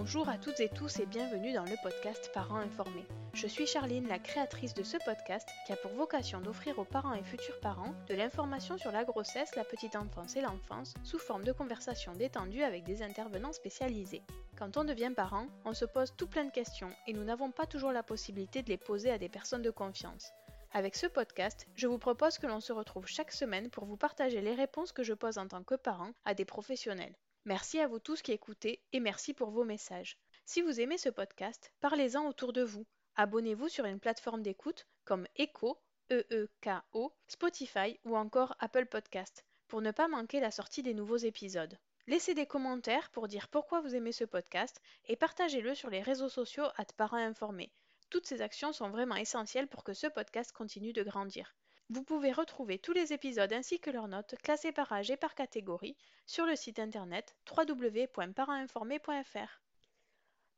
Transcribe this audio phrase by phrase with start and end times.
[0.00, 3.04] Bonjour à toutes et tous et bienvenue dans le podcast Parents informés.
[3.34, 7.12] Je suis Charline, la créatrice de ce podcast qui a pour vocation d'offrir aux parents
[7.12, 11.44] et futurs parents de l'information sur la grossesse, la petite enfance et l'enfance sous forme
[11.44, 14.22] de conversations détendues avec des intervenants spécialisés.
[14.58, 17.66] Quand on devient parent, on se pose tout plein de questions et nous n'avons pas
[17.66, 20.32] toujours la possibilité de les poser à des personnes de confiance.
[20.72, 24.40] Avec ce podcast, je vous propose que l'on se retrouve chaque semaine pour vous partager
[24.40, 27.14] les réponses que je pose en tant que parent à des professionnels.
[27.46, 30.18] Merci à vous tous qui écoutez et merci pour vos messages.
[30.44, 32.86] Si vous aimez ce podcast, parlez-en autour de vous.
[33.16, 35.80] Abonnez-vous sur une plateforme d'écoute comme Echo,
[36.12, 41.78] E-E-K-O, Spotify ou encore Apple Podcast pour ne pas manquer la sortie des nouveaux épisodes.
[42.06, 46.28] Laissez des commentaires pour dire pourquoi vous aimez ce podcast et partagez-le sur les réseaux
[46.28, 47.72] sociaux à parents informés.
[48.10, 51.54] Toutes ces actions sont vraiment essentielles pour que ce podcast continue de grandir.
[51.92, 55.34] Vous pouvez retrouver tous les épisodes ainsi que leurs notes classées par âge et par
[55.34, 59.60] catégorie sur le site internet www.parentsinformé.fr.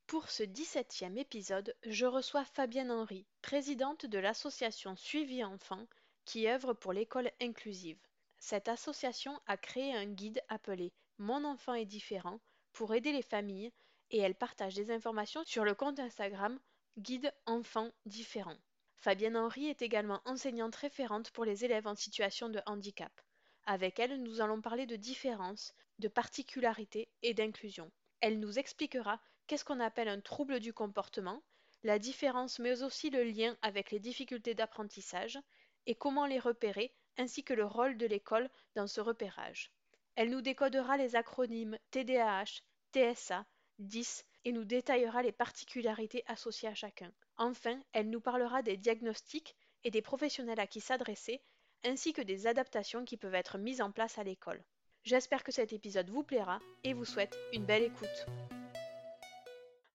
[0.06, 5.86] Pour ce 17e épisode, je reçois Fabienne Henry, présidente de l'association Suivi Enfant
[6.26, 7.98] qui œuvre pour l'école inclusive.
[8.38, 12.40] Cette association a créé un guide appelé Mon enfant est différent
[12.74, 13.72] pour aider les familles
[14.10, 16.60] et elle partage des informations sur le compte Instagram
[16.98, 18.58] Guide Enfant Différent.
[19.02, 23.10] Fabienne Henry est également enseignante référente pour les élèves en situation de handicap.
[23.66, 27.90] Avec elle, nous allons parler de différences, de particularités et d'inclusion.
[28.20, 31.42] Elle nous expliquera qu'est-ce qu'on appelle un trouble du comportement,
[31.82, 35.36] la différence mais aussi le lien avec les difficultés d'apprentissage
[35.86, 39.72] et comment les repérer ainsi que le rôle de l'école dans ce repérage.
[40.14, 42.62] Elle nous décodera les acronymes TDAH,
[42.94, 43.46] TSA,
[43.80, 47.12] 10 et nous détaillera les particularités associées à chacun.
[47.36, 49.54] Enfin, elle nous parlera des diagnostics
[49.84, 51.40] et des professionnels à qui s'adresser,
[51.84, 54.62] ainsi que des adaptations qui peuvent être mises en place à l'école.
[55.04, 58.26] J'espère que cet épisode vous plaira et vous souhaite une belle écoute.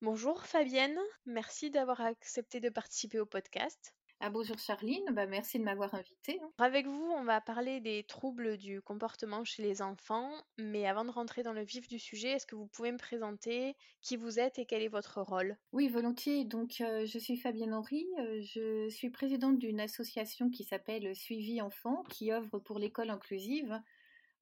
[0.02, 3.97] Bonjour Fabienne, merci d'avoir accepté de participer au podcast.
[4.19, 6.39] Ah, bonjour Charline, bah, merci de m'avoir invitée.
[6.44, 6.53] hein.
[6.59, 10.29] Avec vous, on va parler des troubles du comportement chez les enfants,
[10.59, 13.75] mais avant de rentrer dans le vif du sujet, est-ce que vous pouvez me présenter
[14.01, 15.57] qui vous êtes et quel est votre rôle?
[15.73, 16.44] Oui, volontiers.
[16.45, 18.06] Donc, euh, je suis Fabienne Henry.
[18.19, 23.81] euh, je suis présidente d'une association qui s'appelle Suivi Enfant, qui œuvre pour l'école inclusive.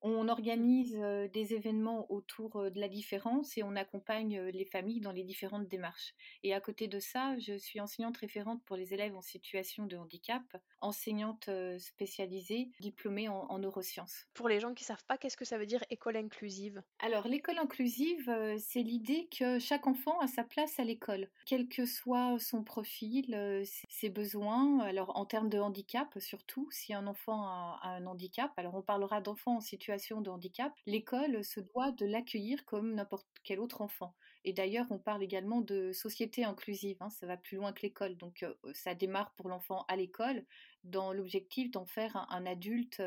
[0.07, 4.63] On organise euh, des événements autour euh, de la différence et on accompagne euh, les
[4.63, 6.13] familles dans les différentes démarches.
[6.43, 9.97] Et à côté de ça, je suis enseignante référente pour les élèves en situation de
[9.97, 10.43] handicap,
[10.79, 14.27] enseignante spécialisée, diplômée en, en neurosciences.
[14.35, 16.83] Pour les gens qui ne savent pas, qu'est-ce que ça veut dire école inclusive?
[16.99, 21.87] Alors, l'école inclusive, c'est l'idée que chaque enfant a sa place à l'école, quel que
[21.87, 24.81] soit son profil, ses besoins.
[24.81, 28.83] Alors, en termes de handicap, surtout, si un enfant a, a un handicap, alors on
[28.83, 33.81] parlera d'enfants en situation de handicap, l'école se doit de l'accueillir comme n'importe quel autre
[33.81, 34.15] enfant.
[34.43, 38.15] Et d'ailleurs, on parle également de société inclusive, hein, ça va plus loin que l'école.
[38.17, 40.45] Donc ça démarre pour l'enfant à l'école
[40.83, 43.01] dans l'objectif d'en faire un, adulte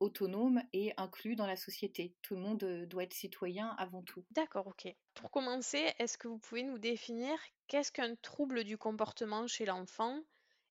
[0.00, 2.14] autonome et inclus dans la société.
[2.20, 4.24] Tout le monde doit être citoyen avant tout.
[4.32, 4.94] D'accord, ok.
[5.14, 7.32] Pour commencer, est-ce que vous pouvez nous définir
[7.68, 10.20] qu'est-ce qu'un trouble du comportement chez l'enfant?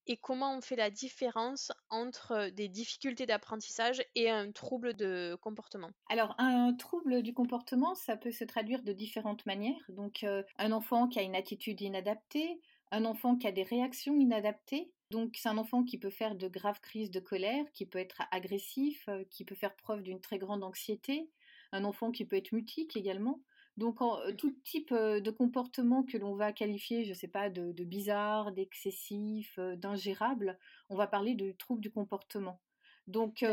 [0.07, 5.91] Et comment on fait la différence entre des difficultés d'apprentissage et un trouble de comportement?
[6.09, 9.81] Alors, un trouble du comportement, ça peut se traduire de différentes manières.
[9.89, 10.25] Donc,
[10.57, 12.59] un enfant qui a une attitude inadaptée,
[12.91, 14.93] un enfant qui a des réactions inadaptées.
[15.09, 18.23] Donc, c'est un enfant qui peut faire de graves crises de colère, qui peut être
[18.31, 21.31] agressif, qui peut faire preuve d'une très grande anxiété.
[21.71, 23.41] Un enfant qui peut être mutique également.
[23.81, 27.49] Donc, euh, tout type euh, de comportement que l'on va qualifier, je ne sais pas,
[27.49, 32.61] de, bizarre, d'excessif, euh, d'ingérable, on va parler de trouble du comportement.
[33.07, 33.45] Donc,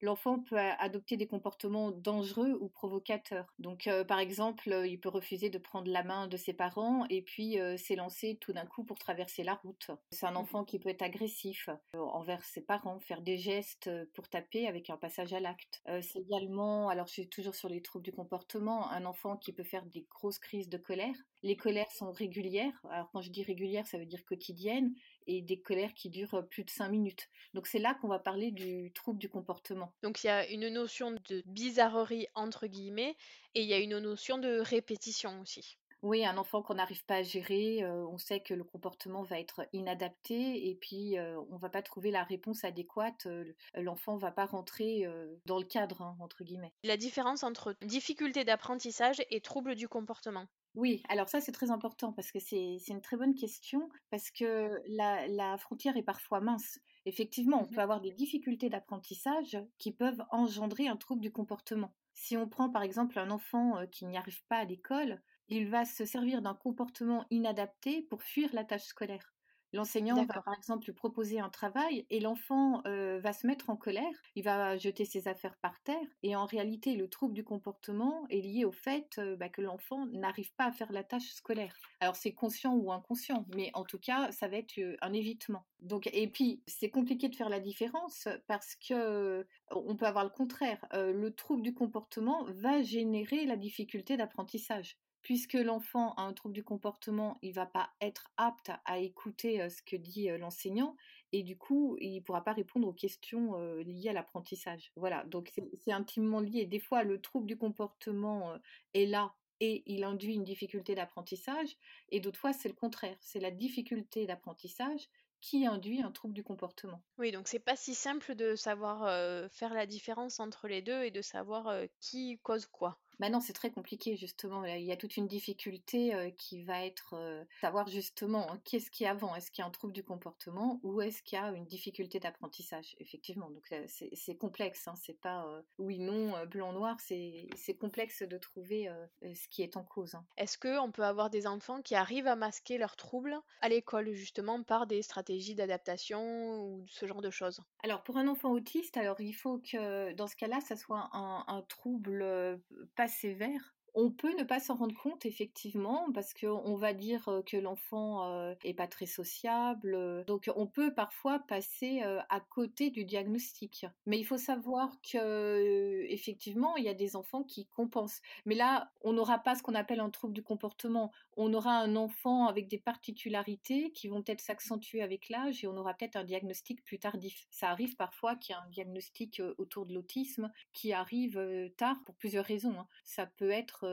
[0.00, 3.46] l'enfant peut adopter des comportements dangereux ou provocateurs.
[3.58, 7.58] Donc, par exemple, il peut refuser de prendre la main de ses parents et puis
[7.78, 9.90] s'élancer tout d'un coup pour traverser la route.
[10.10, 14.28] C'est un mmh enfant qui peut être agressif envers ses parents, faire des gestes pour
[14.28, 15.82] taper avec un passage à l'acte.
[16.02, 19.64] c'est également, alors je suis toujours sur les troubles du comportement, un enfant qui peut
[19.64, 21.14] faire des grosses crises de colère.
[21.44, 22.72] Les colères sont régulières.
[22.90, 24.94] Alors, quand je dis régulières, ça veut dire quotidiennes
[25.26, 27.28] et des colères qui durent plus de 5 minutes.
[27.52, 29.92] Donc c'est là qu'on va parler du trouble du comportement.
[30.02, 33.14] Donc il y a une notion de bizarrerie entre guillemets
[33.54, 35.76] et il y a une notion de répétition aussi.
[36.02, 39.66] Oui, un enfant qu'on n'arrive pas à gérer, on sait que le comportement va être
[39.72, 43.26] inadapté et puis on on va pas trouver la réponse adéquate.
[43.74, 45.06] L'enfant va pas rentrer
[45.46, 46.72] dans le cadre, hein, entre guillemets.
[46.82, 50.46] La différence entre difficulté d'apprentissage et trouble du comportement.
[50.74, 54.82] Oui, alors ça c'est très important parce que c'est une très bonne question parce que
[54.88, 56.80] la, frontière est parfois mince.
[57.06, 61.94] Effectivement, on mmh peut avoir des difficultés d'apprentissage qui peuvent engendrer un trouble du comportement.
[62.12, 65.84] Si on prend par exemple un enfant qui n'y arrive pas à l'école, il va
[65.84, 69.33] se servir d'un comportement inadapté pour fuir la tâche scolaire.
[69.74, 74.12] L'enseignant va par exemple lui proposer un travail et l'enfant va se mettre en colère,
[74.34, 78.40] il va jeter ses affaires par terre et en réalité le trouble du comportement est
[78.40, 81.74] lié au fait bah, que l'enfant n'arrive pas à faire la tâche scolaire.
[82.00, 85.66] Alors c'est conscient ou inconscient, mais en tout cas ça va être un évitement.
[85.80, 90.30] Donc et puis c'est compliqué de faire la différence parce que on peut avoir le
[90.30, 90.86] contraire.
[90.92, 96.62] le trouble du comportement va générer la difficulté d'apprentissage puisque l'enfant a un trouble du
[96.62, 100.96] comportement, il va pas être apte à écouter ce que dit l'enseignant
[101.32, 104.92] et du coup, il pourra pas répondre aux questions liées à l'apprentissage.
[104.94, 106.66] Voilà, donc c'est intimement lié.
[106.66, 108.54] Des fois, le trouble du comportement
[108.92, 111.76] est là et il induit une difficulté d'apprentissage,
[112.10, 113.16] et d'autres fois, c'est le contraire.
[113.20, 115.08] C'est la difficulté d'apprentissage
[115.40, 117.02] qui induit un trouble du comportement.
[117.18, 121.10] Oui, donc c'est pas si simple de savoir faire la différence entre les deux et
[121.10, 122.98] de savoir qui cause quoi.
[123.18, 124.64] Maintenant, c'est très compliqué justement.
[124.64, 127.14] Il y a toute une difficulté qui va être
[127.60, 129.34] savoir justement hein, qu'est-ce qui est avant?
[129.34, 132.20] Est-ce qu'il y a un trouble du comportement ou est-ce qu'il y a une difficulté
[132.20, 132.96] d'apprentissage?
[132.98, 134.88] Effectivement, donc c'est complexe.
[134.88, 134.94] Hein.
[134.96, 135.46] C'est pas
[135.78, 136.96] oui, non, blanc, noir.
[137.00, 138.90] C'est complexe de trouver
[139.22, 140.14] ce qui est en cause.
[140.14, 140.24] Hein.
[140.36, 144.62] Est-ce qu'on peut avoir des enfants qui arrivent à masquer leurs troubles à l'école justement
[144.62, 147.62] par des stratégies d'adaptation ou ce genre de choses?
[147.82, 151.44] Alors pour un enfant autiste, alors il faut que dans ce cas-là, ça soit un,
[151.46, 152.60] un trouble
[152.96, 157.56] pas sévère on peut ne pas s'en rendre compte effectivement parce qu'on va dire que
[157.56, 160.24] l'enfant est pas très sociable.
[160.26, 163.86] Donc on peut parfois passer à côté du diagnostic.
[164.06, 168.20] Mais il faut savoir que effectivement il y a des enfants qui compensent.
[168.46, 171.12] Mais là on n'aura pas ce qu'on appelle un trouble du comportement.
[171.36, 175.76] On aura un enfant avec des particularités qui vont peut-être s'accentuer avec l'âge et on
[175.76, 177.46] aura peut-être un diagnostic plus tardif.
[177.50, 181.40] Ça arrive parfois qu'il y a un diagnostic autour de l'autisme qui arrive
[181.76, 182.78] tard pour plusieurs raisons.
[182.78, 182.86] Hein.
[183.04, 183.83] Ça peut être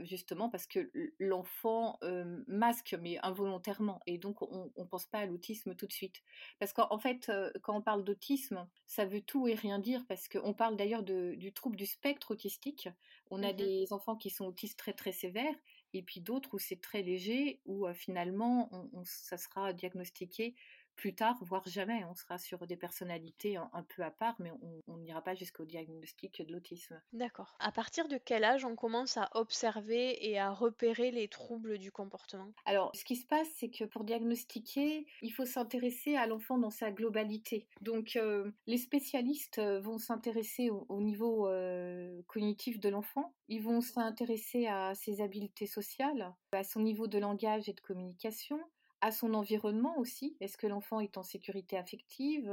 [0.00, 1.98] justement parce que l'enfant
[2.46, 6.22] masque, mais involontairement, et donc on ne pense pas à l'autisme tout de suite.
[6.58, 7.30] Parce qu'en fait,
[7.62, 11.52] quand on parle d'autisme, ça veut tout et rien dire, parce qu'on parle d'ailleurs du
[11.52, 12.88] trouble du spectre autistique.
[13.30, 15.54] On a mmh des enfants qui sont autistes très très sévères,
[15.92, 18.70] et puis d'autres où c'est très léger, où finalement
[19.04, 20.54] ça sera diagnostiqué
[20.98, 22.04] plus tard, voire jamais.
[22.10, 24.50] On sera sur des personnalités un, peu à part, mais
[24.88, 27.00] on n'ira pas jusqu'au diagnostic de l'autisme.
[27.12, 27.56] D'accord.
[27.60, 31.92] À partir de quel âge on commence à observer et à repérer les troubles du
[31.92, 32.52] comportement?
[32.66, 36.70] Alors, ce qui se passe, c'est que pour diagnostiquer, il faut s'intéresser à l'enfant dans
[36.70, 37.68] sa globalité.
[37.80, 43.32] Donc, euh, les spécialistes euh, vont s'intéresser au, niveau euh, cognitif de l'enfant.
[43.48, 48.60] Ils vont s'intéresser à ses habiletés sociales, à son niveau de langage et de communication,
[49.00, 50.36] à son environnement aussi?
[50.40, 52.50] Est-ce que l'enfant est en sécurité affective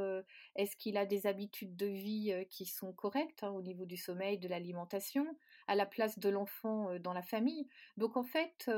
[0.56, 4.38] Est-ce qu'il a des habitudes de vie qui sont correctes hein, au niveau du sommeil,
[4.40, 5.38] de l'alimentation
[5.68, 7.68] À la place de l'enfant dans la famille?
[7.98, 8.70] Donc en fait,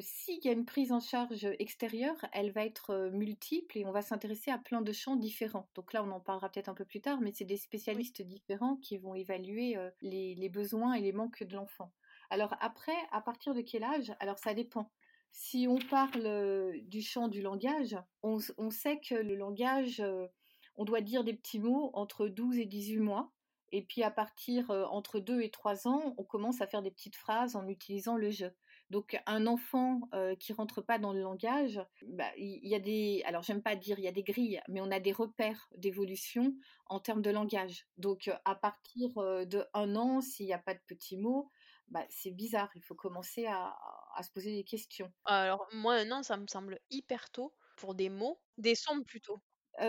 [0.00, 4.02] s'il y a une prise en charge extérieure, elle va être multiple et on va
[4.02, 5.68] s'intéresser à plein de champs différents.
[5.74, 8.76] Donc là, on en parlera peut-être un peu plus tard, mais c'est des spécialistes différents
[8.76, 11.92] qui vont évaluer les besoins et les manques de l'enfant.
[12.30, 14.12] Alors après, à partir de quel âge?
[14.20, 14.90] Alors ça dépend.
[15.36, 18.38] Si on parle du champ du langage, on,
[18.70, 20.00] sait que le langage,
[20.76, 23.32] on doit dire des petits mots entre 12 et 18 mois.
[23.72, 27.16] Et puis à partir entre 2 et 3 ans, on commence à faire des petites
[27.16, 28.46] phrases en utilisant le je.
[28.90, 33.42] Donc un enfant qui rentre pas dans le langage, bah, il y, a des, alors
[33.42, 36.54] j'aime pas dire il y a des grilles, mais on a des repères d'évolution
[36.86, 37.88] en termes de langage.
[37.98, 41.50] Donc à partir de un an, s'il n'y a pas de petits mots,
[41.88, 43.74] bah, c'est bizarre, il faut commencer à,
[44.22, 45.12] se poser des questions.
[45.24, 49.40] Alors moi, non, ça me semble hyper tôt pour des mots, des sons plutôt.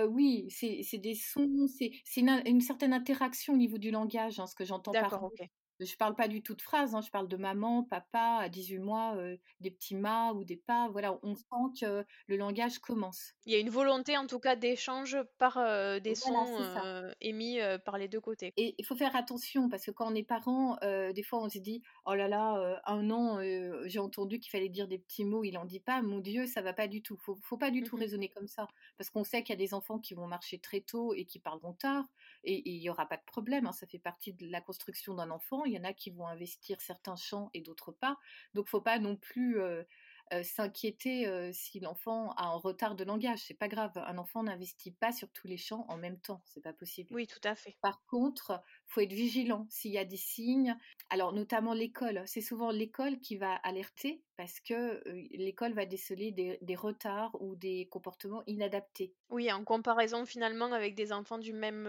[0.07, 4.55] oui, c'est des sons, c'est une, une, certaine interaction au niveau du langage, hein, ce
[4.55, 5.49] que j'entends par ok.
[5.79, 8.79] Je parle pas du tout de phrases, hein, je parle de maman, papa, à 18
[8.79, 9.17] mois,
[9.59, 10.89] des petits mas ou des pas.
[10.89, 13.33] Voilà, on sent que le langage commence.
[13.45, 15.55] Il y a une volonté en tout cas d'échange par
[16.01, 18.53] des sons émis par les deux côtés.
[18.57, 21.59] Et il faut faire attention parce que quand on est parent, des fois on se
[21.59, 23.39] dit oh là là, un an,
[23.85, 26.01] j'ai entendu qu'il fallait dire des petits mots, il en dit pas.
[26.01, 27.17] Mon Dieu, ça va pas du tout.
[27.17, 28.67] Faut, faut pas du tout mmh raisonner comme ça
[28.97, 31.39] parce qu'on sait qu'il y a des enfants qui vont marcher très tôt et qui
[31.39, 32.05] parleront tard
[32.45, 33.65] et il y aura pas de problème.
[33.67, 36.27] Hein, ça fait partie de la construction d'un enfant il y en a qui vont
[36.27, 38.17] investir certains champs et d'autres pas.
[38.53, 39.59] Donc, faut pas non plus
[40.43, 43.43] s'inquiéter si l'enfant a un retard de langage.
[43.45, 43.91] C'est pas grave.
[43.95, 46.41] Un enfant n'investit pas sur tous les champs en même temps.
[46.45, 47.13] C'est pas possible.
[47.13, 47.75] Oui, tout à fait.
[47.81, 50.75] Par contre, faut être vigilant s'il y a des signes.
[51.09, 52.23] Alors, notamment l'école.
[52.25, 55.01] C'est souvent l'école qui va alerter parce que
[55.31, 59.13] l'école va déceler des, retards ou des comportements inadaptés.
[59.29, 61.87] Oui, en comparaison finalement avec des enfants du même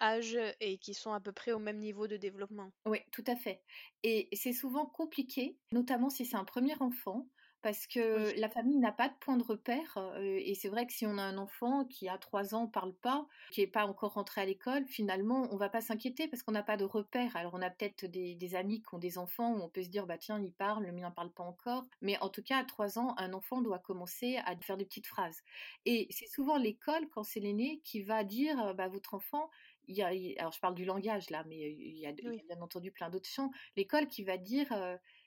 [0.00, 2.72] âge et qui sont à peu près au même niveau de développement.
[2.86, 3.62] Oui, tout à fait.
[4.02, 7.28] Et c'est souvent compliqué, notamment si c'est un premier enfant,
[7.62, 9.98] parce que la famille n'a pas de point de repère.
[10.20, 13.26] et c'est vrai que si on a un enfant qui a trois ans parle pas,
[13.50, 16.62] qui n'est pas encore rentré à l'école, finalement, on va pas s'inquiéter parce qu'on n'a
[16.62, 17.36] pas de repère.
[17.36, 20.06] Alors on a peut-être des, amis qui ont des enfants où on peut se dire
[20.06, 21.84] bah tiens il parle, le mien parle pas encore.
[22.00, 25.06] Mais en tout cas à trois ans, un enfant doit commencer à faire des petites
[25.06, 25.42] phrases.
[25.86, 29.48] Et c'est souvent l'école quand c'est l'aîné qui va dire bah votre enfant
[29.88, 32.90] il y a, alors je parle du langage là, mais il y a, bien entendu
[32.90, 33.50] plein d'autres champs.
[33.76, 34.68] L'école qui va dire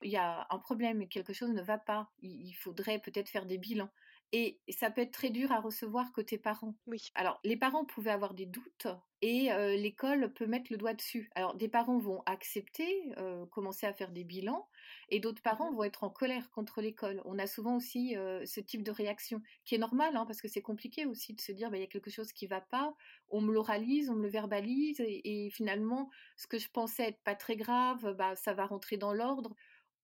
[0.06, 3.58] il y a un problème, quelque chose ne va pas, il, faudrait peut-être faire des
[3.58, 3.90] bilans.
[4.32, 6.76] Et ça peut être très dur à recevoir côté parents.
[6.88, 7.10] Oui.
[7.16, 8.88] Alors, les parents pouvaient avoir des doutes
[9.22, 11.32] et l'école peut mettre le doigt dessus.
[11.36, 13.12] Alors, des parents vont accepter,
[13.50, 14.68] commencer à faire des bilans,
[15.10, 17.22] et d'autres parents mmh vont être en colère contre l'école.
[17.26, 20.62] On a souvent aussi ce type de réaction, qui est normal, hein, parce que c'est
[20.62, 22.94] compliqué aussi de se dire, bah, il y a quelque chose qui ne va pas,
[23.30, 27.36] on me l'oralise, on me le verbalise, et, finalement, ce que je pensais être pas
[27.36, 29.56] très grave, bah, ça va rentrer dans l'ordre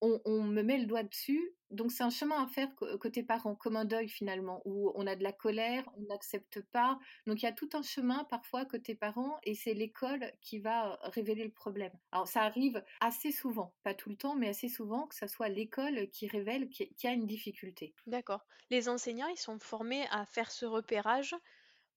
[0.02, 1.54] on, me met le doigt dessus.
[1.70, 5.16] Donc c'est un chemin à faire côté parents, comme un deuil finalement, où on a
[5.16, 7.00] de la colère, on n'accepte pas.
[7.28, 11.00] Donc il y a tout un chemin parfois côté parents et c'est l'école qui va
[11.04, 11.94] révéler le problème.
[12.12, 15.50] Alors ça arrive assez souvent, pas tout le temps, mais assez souvent que ce soit
[15.50, 17.94] l'école qui révèle qu'il y a une difficulté.
[18.08, 18.46] D'accord.
[18.70, 21.36] Les enseignants, ils sont formés à faire ce repérage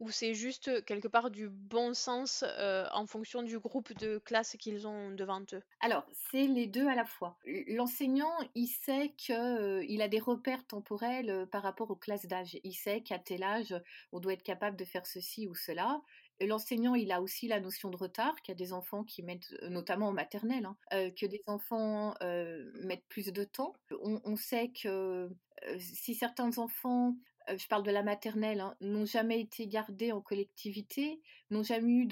[0.04, 2.44] ou c'est juste quelque part du bon sens
[2.92, 5.62] en fonction du groupe de classe qu'ils ont devant eux?
[5.80, 7.36] Alors, c'est les deux à la fois.
[7.68, 12.58] L'enseignant, il sait qu'il a des repères temporels par rapport aux classes d'âge.
[12.64, 13.74] Il sait qu'à tel âge,
[14.12, 16.00] on doit être capable de faire ceci ou cela.
[16.40, 19.54] L'enseignant, il a aussi la notion de retard, qu'il y a des enfants qui mettent,
[19.68, 22.14] notamment en maternelle, hein, que des enfants
[22.82, 23.72] mettent plus de temps.
[23.90, 25.30] on sait que
[25.78, 27.16] si certains enfants
[27.48, 31.20] je parle de la maternelle, hein, n'ont jamais été gardés en collectivité,
[31.50, 32.06] n'ont jamais eu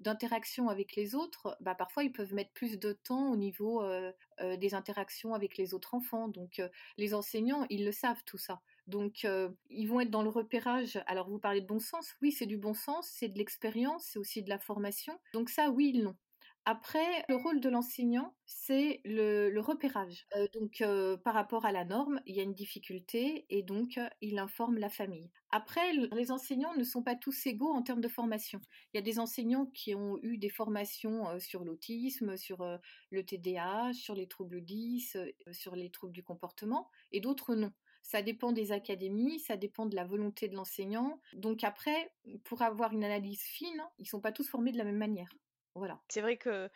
[0.00, 4.12] d'interaction avec les autres, bah, parfois ils peuvent mettre plus de temps au niveau euh,
[4.40, 6.28] euh, des interactions avec les autres enfants.
[6.28, 6.62] Donc
[6.96, 8.60] les enseignants, ils le savent tout ça.
[8.86, 9.26] Donc
[9.70, 11.00] ils vont être dans le repérage.
[11.06, 14.18] Alors vous parlez de bon sens, oui c'est du bon sens, c'est de l'expérience, c'est
[14.18, 15.18] aussi de la formation.
[15.32, 16.16] Donc ça, oui, ils l'ont.
[16.64, 20.26] Après, le rôle de l'enseignant, c'est le, repérage.
[20.36, 23.98] Euh, donc, euh, par rapport à la norme, il y a une difficulté et donc
[23.98, 25.28] euh, il informe la famille.
[25.50, 28.60] Après, les enseignants ne sont pas tous égaux en termes de formation.
[28.92, 32.64] Il y a des enseignants qui ont eu des formations sur l'autisme, sur
[33.10, 35.18] le TDAH, sur les troubles 10,
[35.50, 37.72] sur les troubles du comportement, et d'autres non.
[38.02, 41.20] Ça dépend des académies, ça dépend de la volonté de l'enseignant.
[41.34, 42.14] Donc après,
[42.44, 45.28] pour avoir une analyse fine, ils ne sont pas tous formés de la même manière.
[45.74, 45.98] Voilà.
[46.08, 46.68] C'est vrai que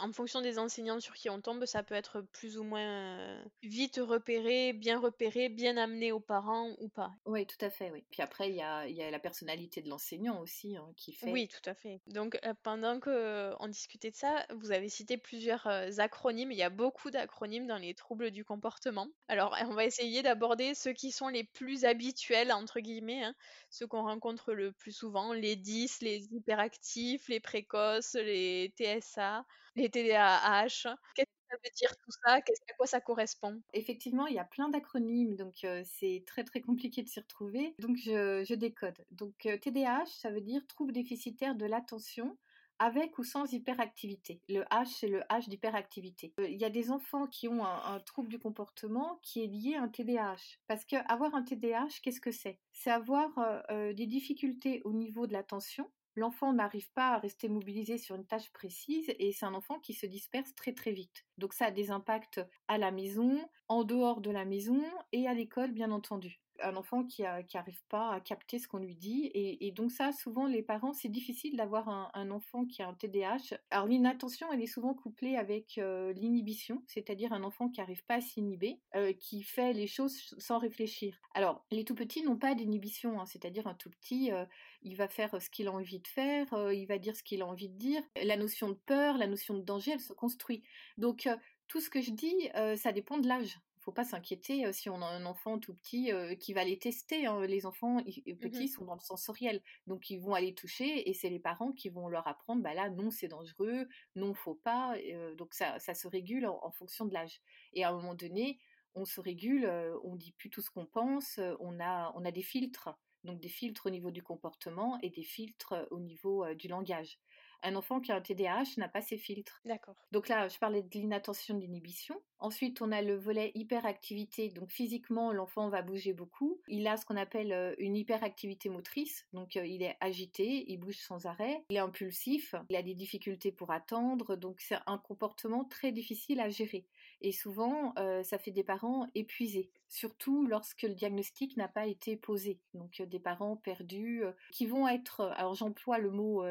[0.00, 3.44] en fonction des enseignants sur qui on tombe, ça peut être plus ou moins euh,
[3.62, 7.12] vite repéré, bien repéré, bien amené aux parents ou pas.
[7.26, 8.04] Oui, tout à fait, oui.
[8.10, 11.30] Puis après, il y a, y a, la personnalité de l'enseignant aussi hein, qui fait.
[11.30, 12.00] Oui, tout à fait.
[12.06, 15.66] Donc euh, pendant qu'on discutait de ça, vous avez cité plusieurs
[15.98, 16.52] acronymes.
[16.52, 19.08] Il y a beaucoup d'acronymes dans les troubles du comportement.
[19.28, 23.34] Alors on va essayer d'aborder ceux qui sont les plus habituels, entre guillemets, hein,
[23.70, 28.43] ceux qu'on rencontre le plus souvent, les 10, les hyperactifs, les précoces, les
[28.76, 29.44] TSA,
[29.76, 30.96] les TDAH.
[31.14, 32.32] Qu'est-ce que ça veut dire tout ça?
[32.34, 32.40] À
[32.76, 33.60] quoi ça correspond?
[33.72, 37.74] Effectivement, il y a plein d'acronymes, donc c'est très très compliqué de s'y retrouver.
[37.78, 39.04] Donc je, décode.
[39.10, 42.36] Donc TDAH, ça veut dire trouble déficitaire de l'attention
[42.80, 44.40] avec ou sans hyperactivité.
[44.48, 46.34] Le H, c'est le H d'hyperactivité.
[46.38, 49.82] Il y a des enfants qui ont un, trouble du comportement qui est lié à
[49.82, 50.58] un TDAH.
[50.66, 52.58] Parce qu'avoir un TDAH, qu'est-ce que c'est?
[52.72, 53.30] C'est avoir
[53.70, 58.52] des difficultés au niveau de l'attention, l'enfant n'arrive pas à rester mobilisé sur une tâche
[58.52, 61.24] précise et c'est un enfant qui se disperse très très vite.
[61.38, 65.34] Donc ça a des impacts à la maison, en dehors de la maison et à
[65.34, 69.30] l'école bien entendu un enfant qui n'arrive pas à capter ce qu'on lui dit.
[69.34, 73.56] Et, donc ça, souvent, les parents, c'est difficile d'avoir un, enfant qui a un TDAH.
[73.70, 78.16] Alors l'inattention, elle est souvent couplée avec euh, l'inhibition, c'est-à-dire un enfant qui n'arrive pas
[78.16, 81.20] à s'inhiber, euh, qui fait les choses sans réfléchir.
[81.34, 84.44] Alors les tout petits n'ont pas d'inhibition, hein, c'est-à-dire un tout petit, euh,
[84.82, 87.46] il va faire ce qu'il a envie de faire, il va dire ce qu'il a
[87.46, 88.02] envie de dire.
[88.22, 90.62] La notion de peur, la notion de danger, elle se construit.
[90.98, 91.28] Donc
[91.68, 95.06] tout ce que je dis, ça dépend de l'âge faut pas s'inquiéter si on a
[95.06, 96.10] un enfant tout petit
[96.40, 97.26] qui va les tester.
[97.26, 97.44] Hein.
[97.46, 101.28] Les enfants mmh petits sont dans le sensoriel, donc ils vont aller toucher et c'est
[101.28, 104.96] les parents qui vont leur apprendre, bah là non c'est dangereux, non faut pas.
[105.36, 107.40] donc ça, ça se régule en, fonction de l'âge.
[107.72, 108.58] Et à un moment donné,
[108.94, 109.70] on se régule,
[110.02, 112.90] on dit plus tout ce qu'on pense, on a, on a des filtres.
[113.22, 117.18] Donc des filtres au niveau du comportement et des filtres au niveau du langage.
[117.64, 119.60] Un enfant qui a un TDAH n'a pas ces filtres.
[119.64, 119.96] D'accord.
[120.12, 122.20] Donc là, je parlais de l'inattention, de l'inhibition.
[122.38, 124.50] Ensuite, on a le volet hyperactivité.
[124.50, 126.60] Donc physiquement, l'enfant va bouger beaucoup.
[126.68, 129.26] Il a ce qu'on appelle euh, une hyperactivité motrice.
[129.32, 131.64] Donc euh, il est agité, il bouge sans arrêt.
[131.70, 134.36] Il est impulsif, il a des difficultés pour attendre.
[134.36, 136.84] Donc c'est un comportement très difficile à gérer.
[137.20, 142.16] Et souvent, euh, ça fait des parents épuisés, surtout lorsque le diagnostic n'a pas été
[142.16, 142.58] posé.
[142.74, 146.44] Donc des parents perdus qui vont être, alors j'emploie le mot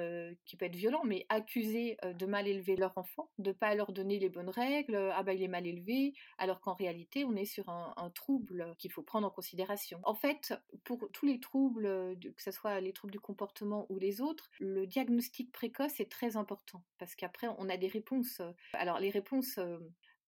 [0.45, 4.19] qui peut être violent, mais accusés de mal élever leur enfant, de pas leur donner
[4.19, 7.69] les bonnes règles, ah bah il est mal élevé, alors qu'en réalité on est sur
[7.69, 9.99] un, trouble qu'il faut prendre en considération.
[10.03, 10.53] En fait,
[10.83, 14.85] pour tous les troubles, que ce soit les troubles du comportement ou les autres, le
[14.85, 18.41] diagnostic précoce est très important parce qu'après on a des réponses.
[18.73, 19.59] Alors les réponses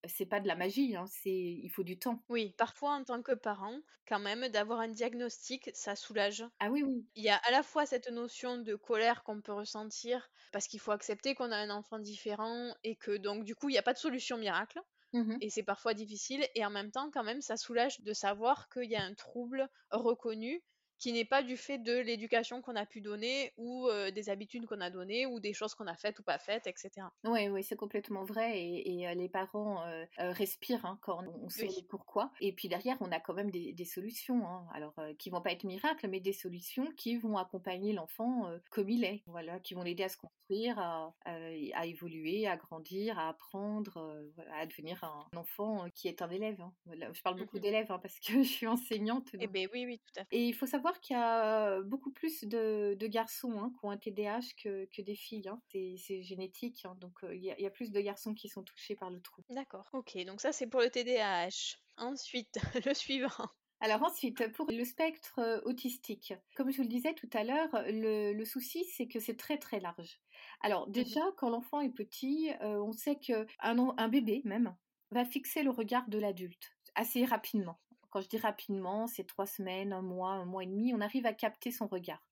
[0.08, 2.26] c'est pas de la magie, hein, c'est il faut du temps.
[2.30, 6.46] Oui, parfois en tant que parent, quand même, d'avoir un diagnostic, ça soulage.
[6.60, 7.06] Ah oui, oui.
[7.15, 10.80] Il y a à la fois cette notion de colère qu'on peut ressentir parce qu'il
[10.82, 13.84] faut accepter qu'on a un enfant différent et que donc du coup il n'y a
[13.84, 14.82] pas de solution miracle.
[15.13, 18.70] Mmh et c'est parfois difficile, et en même temps, quand même, ça soulage de savoir
[18.70, 20.63] qu'il y a un trouble reconnu
[20.99, 24.81] qui n'est pas du fait de l'éducation qu'on a pu donner ou des habitudes qu'on
[24.81, 27.08] a données ou des choses qu'on a faites ou pas faites, etc.
[27.23, 29.84] Oui, oui, c'est complètement vrai et, les parents
[30.17, 32.31] respirent hein, quand on sait pourquoi.
[32.41, 34.67] Et puis derrière, on a quand même des, solutions, hein.
[34.73, 39.03] alors qui vont pas être miracles, mais des solutions qui vont accompagner l'enfant comme il
[39.03, 44.23] est, voilà, qui vont l'aider à se construire, à, à, évoluer, à grandir, à apprendre,
[44.53, 46.60] à devenir un enfant qui est un élève.
[46.62, 46.73] Hein.
[47.13, 49.29] Je parle beaucoup mmh d'élèves parce que je suis enseignante.
[49.34, 50.36] Eh ben oui, oui, tout à fait.
[50.36, 53.98] Et il faut savoir qu'il y a beaucoup plus de, garçons hein, qui ont un
[53.98, 55.48] TDAH que, des filles.
[55.48, 55.62] Hein.
[55.71, 59.21] C'est génétique, hein, donc il y, a plus de garçons qui sont touchés par le
[59.21, 59.48] trouble.
[59.50, 61.78] D'accord, ok, donc ça c'est pour le TDAH.
[61.98, 63.50] Ensuite, le suivant.
[63.82, 68.43] Alors ensuite, pour le spectre autistique, comme je vous le disais tout à l'heure, le,
[68.45, 70.21] souci c'est que c'est très très large.
[70.62, 74.76] Alors mmh déjà, quand l'enfant est petit, on sait qu'un un bébé même
[75.12, 77.78] va fixer le regard de l'adulte assez rapidement.
[78.15, 81.25] Quand je dis rapidement, c'est trois semaines, un mois, un mois et demi, on arrive
[81.25, 82.25] à capter son regard.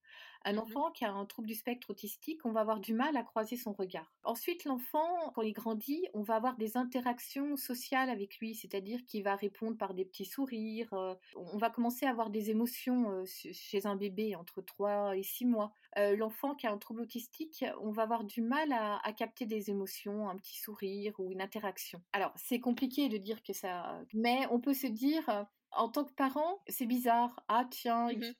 [0.46, 3.18] Un mmh enfant qui a un trouble du spectre autistique, on va avoir du mal
[3.18, 4.10] à croiser son regard.
[4.24, 9.24] Ensuite, l'enfant, quand il grandit, on va avoir des interactions sociales avec lui, c'est-à-dire qu'il
[9.24, 10.94] va répondre par des petits sourires.
[10.94, 15.24] Euh, on va commencer à avoir des émotions euh, chez un bébé entre 3 et
[15.24, 15.74] 6 mois.
[15.98, 19.70] Euh, l'enfant qui a un trouble autistique, on va avoir du mal à, capter des
[19.70, 22.02] émotions, un petit sourire ou une interaction.
[22.14, 24.02] Alors, c'est compliqué de dire que ça...
[24.14, 27.44] Mais on peut se dire en tant que parent, c'est bizarre.
[27.48, 28.34] Ah tiens, mmh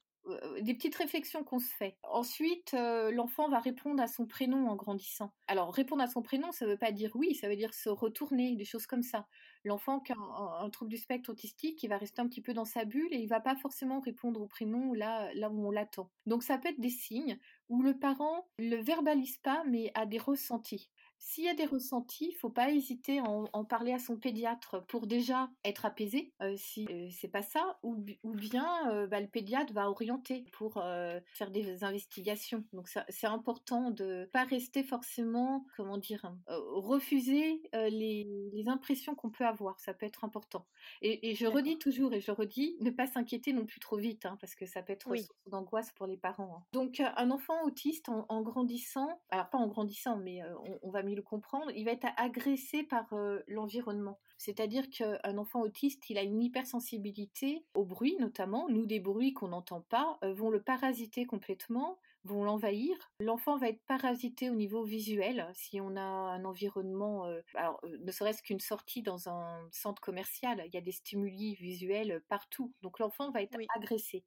[0.62, 1.98] des petites réflexions qu'on se fait.
[2.04, 5.34] Ensuite, l'enfant va répondre à son prénom en grandissant.
[5.48, 7.90] Alors, répondre à son prénom, ça ne veut pas dire oui, ça veut dire se
[7.90, 9.28] retourner, des choses comme ça.
[9.66, 12.66] L'enfant qui a un, trouble du spectre autistique, il va rester un petit peu dans
[12.66, 16.10] sa bulle et il va pas forcément répondre au prénom là, là où on l'attend.
[16.26, 17.38] Donc, ça peut être des signes
[17.70, 20.90] où le parent le verbalise pas, mais a des ressentis.
[21.26, 24.86] S'il y a des ressentis, il faut pas hésiter à en, parler à son pédiatre
[24.88, 29.28] pour déjà être apaisé, euh, si euh, c'est pas ça, ou, bien euh, bah, le
[29.28, 32.66] pédiatre va orienter pour faire des investigations.
[32.74, 39.80] Donc c'est important de pas rester forcément, comment dire, refuser les, impressions qu'on peut avoir.
[39.80, 40.66] Ça peut être important.
[41.02, 44.38] Et, je redis toujours et je redis, ne pas s'inquiéter non plus trop vite, hein,
[44.42, 45.20] parce que ça peut être oui.
[45.20, 46.58] source d'angoisse pour les parents.
[46.58, 46.64] Hein.
[46.74, 51.13] Donc un enfant autiste en, grandissant, alors pas en grandissant, mais on, on va mieux
[51.16, 54.20] le comprendre, il va être agressé par euh, l'environnement.
[54.38, 58.68] C'est-à-dire qu'un enfant autiste, il a une hypersensibilité au bruit notamment.
[58.70, 62.96] Nous, des bruits qu'on n'entend pas, euh, vont le parasiter complètement vont l'envahir.
[63.20, 68.12] L'enfant va être parasité au niveau visuel si on a un environnement, euh, alors, ne
[68.12, 72.74] serait-ce qu'une sortie dans un centre commercial, il y a des stimuli visuels partout.
[72.82, 74.24] Donc l'enfant va être agressé.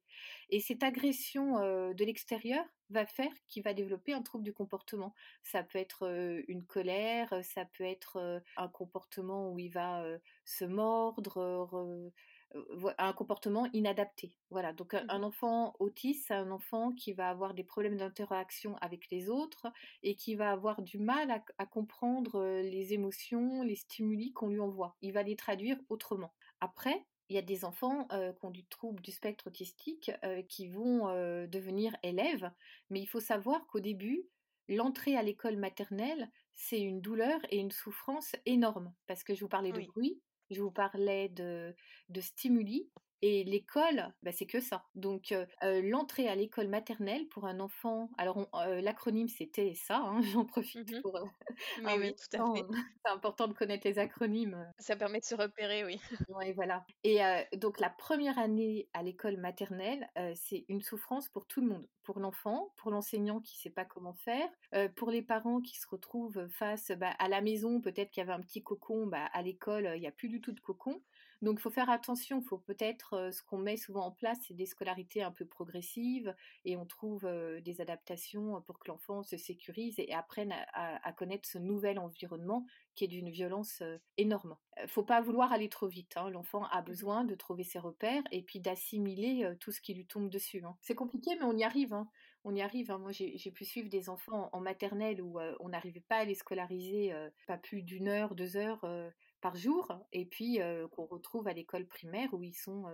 [0.49, 5.13] Et cette agression de l'extérieur va faire qu'il va développer un trouble du comportement.
[5.43, 10.03] Ça peut être une colère, ça peut être un comportement où il va
[10.45, 11.71] se mordre,
[12.97, 14.33] un comportement inadapté.
[14.49, 18.75] Voilà, donc un, mmh enfant autiste, c'est un enfant qui va avoir des problèmes d'interaction
[18.77, 19.67] avec les autres
[20.03, 24.59] et qui va avoir du mal à, à comprendre les émotions, les stimuli qu'on lui
[24.59, 24.95] envoie.
[25.01, 26.33] Il va les traduire autrement.
[26.61, 30.11] Après, il y a des enfants qui ont du trouble du spectre autistique
[30.47, 31.07] qui vont
[31.47, 32.49] devenir élèves,
[32.89, 34.27] mais il faut savoir qu'au début,
[34.69, 39.49] l'entrée à l'école maternelle, c'est une douleur et une souffrance énorme, parce que je vous
[39.49, 41.75] parlais de bruit, je vous parlais de,
[42.09, 42.89] de stimuli,
[43.21, 44.85] et l'école, bah, c'est que ça.
[44.95, 48.47] Donc, l'entrée à l'école maternelle pour un enfant, alors
[48.81, 51.19] l'acronyme c'était ça, hein, j'en profite mmh pour.
[51.83, 52.65] oui, oui, tout à fait.
[53.05, 54.71] C'est important de connaître les acronymes.
[54.79, 55.99] Ça permet de se repérer, oui.
[56.29, 56.85] oui, voilà.
[57.03, 57.19] Et
[57.57, 61.87] donc, la première année à l'école maternelle, c'est une souffrance pour tout le monde.
[62.03, 64.47] Pour l'enfant, pour l'enseignant qui ne sait pas comment faire,
[64.95, 68.33] pour les parents qui se retrouvent face bah, à la maison, peut-être qu'il y avait
[68.33, 71.01] un petit cocon, bah, à l'école, il n'y a plus du tout de cocon.
[71.41, 72.39] Donc, il faut faire attention.
[72.39, 76.35] Il faut peut-être, ce qu'on met souvent en place, c'est des scolarités un peu progressives
[76.65, 77.27] et on trouve
[77.63, 83.05] des adaptations pour que l'enfant se sécurise et apprenne à, connaître ce nouvel environnement qui
[83.05, 83.83] est d'une violence
[84.17, 84.57] énorme.
[84.81, 86.17] Il faut pas vouloir aller trop vite.
[86.17, 86.29] Hein.
[86.29, 90.07] L'enfant a mmh besoin de trouver ses repères et puis d'assimiler tout ce qui lui
[90.07, 90.63] tombe dessus.
[90.63, 90.77] Hein.
[90.81, 91.93] C'est compliqué, mais on y arrive.
[91.93, 92.07] Hein.
[92.43, 92.91] On y arrive.
[92.93, 97.13] Moi, j'ai pu suivre des enfants en maternelle où on n'arrivait pas à les scolariser,
[97.45, 98.85] pas plus d'une heure, deux heures
[99.41, 100.59] par jour, et puis
[100.91, 102.85] qu'on retrouve à l'école primaire où ils sont.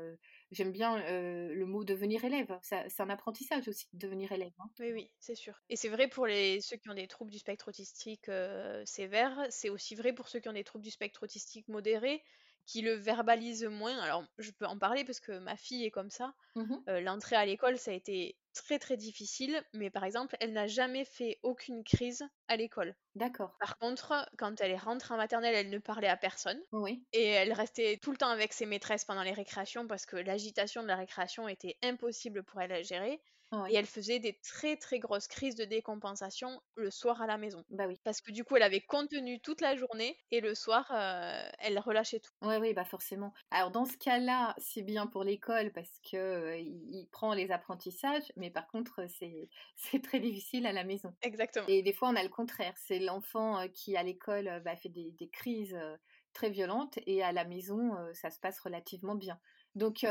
[0.51, 2.57] J'aime bien le mot devenir élève.
[2.61, 4.51] C'est un apprentissage aussi de devenir élève.
[4.59, 4.69] Hein.
[4.79, 5.61] Oui, oui, c'est sûr.
[5.69, 8.29] Et c'est vrai pour les, ceux qui ont des troubles du spectre autistique
[8.85, 12.23] sévères, c'est aussi vrai pour ceux qui ont des troubles du spectre autistique modéré,
[12.65, 13.97] qui le verbalisent moins.
[13.99, 16.33] Alors, je peux en parler parce que ma fille est comme ça.
[16.55, 20.67] Mmh l'entrée à l'école, ça a été très très difficile, mais par exemple, elle n'a
[20.67, 22.95] jamais fait aucune crise à l'école.
[23.15, 23.59] D'accord.
[23.59, 26.61] Par contre, quand elle est rentrée en maternelle, elle ne parlait à personne.
[26.71, 27.05] Oui.
[27.13, 30.83] Et elle restait tout le temps avec ses maîtresses pendant les récréations parce que l'agitation
[30.83, 33.21] de la récréation était impossible pour elle à gérer.
[33.69, 37.63] Et elle faisait des très très grosses crises de décompensation le soir à la maison.
[37.69, 37.99] Bah oui.
[38.03, 41.79] Parce que du coup, elle avait contenu toute la journée et le soir, euh, elle
[41.79, 42.31] relâchait tout.
[42.41, 43.33] Oui, oui, bah forcément.
[43.51, 48.33] Alors dans ce cas-là, c'est bien pour l'école parce que euh, il prend les apprentissages,
[48.35, 49.05] mais par contre,
[49.77, 51.15] c'est très difficile à la maison.
[51.21, 51.67] Exactement.
[51.67, 52.73] Et des fois, on a le contraire.
[52.77, 55.77] C'est l'enfant qui, à l'école, bah, fait des, des crises
[56.33, 59.39] très violentes et à la maison, ça se passe relativement bien.
[59.75, 60.05] Donc,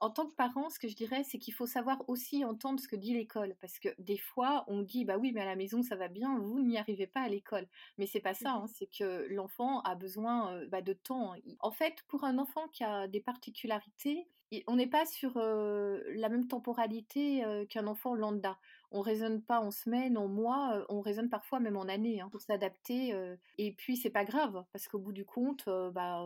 [0.00, 2.88] en tant que parent, ce que je dirais, c'est qu'il faut savoir aussi entendre ce
[2.88, 5.82] que dit l'école, parce que des fois, on dit, bah oui, mais à la maison,
[5.82, 7.66] ça va bien, vous n'y arrivez pas à l'école.
[7.98, 11.34] Mais c'est pas ça, mmh hein, c'est que l'enfant a besoin bah, de temps.
[11.60, 14.28] En fait, pour un enfant qui a des particularités,
[14.66, 18.58] on n'est pas sur la même temporalité qu'un enfant lambda
[18.90, 22.40] on raisonne pas en semaines, en mois, on raisonne parfois même en années hein, pour
[22.40, 23.14] s'adapter.
[23.58, 26.24] et puis c'est pas grave parce qu'au bout du compte, bah,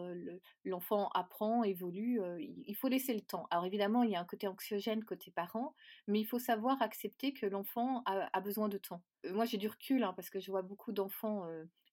[0.64, 2.20] l'enfant apprend, évolue.
[2.38, 3.46] il faut laisser le temps.
[3.50, 5.74] Alors évidemment, il y a un côté anxiogène côté parent,
[6.06, 9.02] mais il faut savoir accepter que l'enfant a, besoin de temps.
[9.30, 11.46] Moi, j'ai du recul hein, parce que je vois beaucoup d'enfants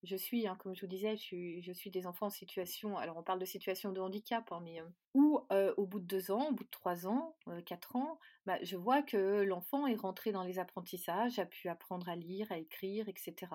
[0.03, 3.23] je suis, hein, comme je vous disais, je suis, des enfants en situation, alors on
[3.23, 4.81] parle de situation de handicap, hein, mais
[5.13, 5.41] où
[5.77, 9.01] au bout de deux ans, au bout de trois ans, quatre ans, bah, je vois
[9.01, 13.51] que l'enfant est rentré dans les apprentissages, a pu apprendre à lire, à écrire, etc.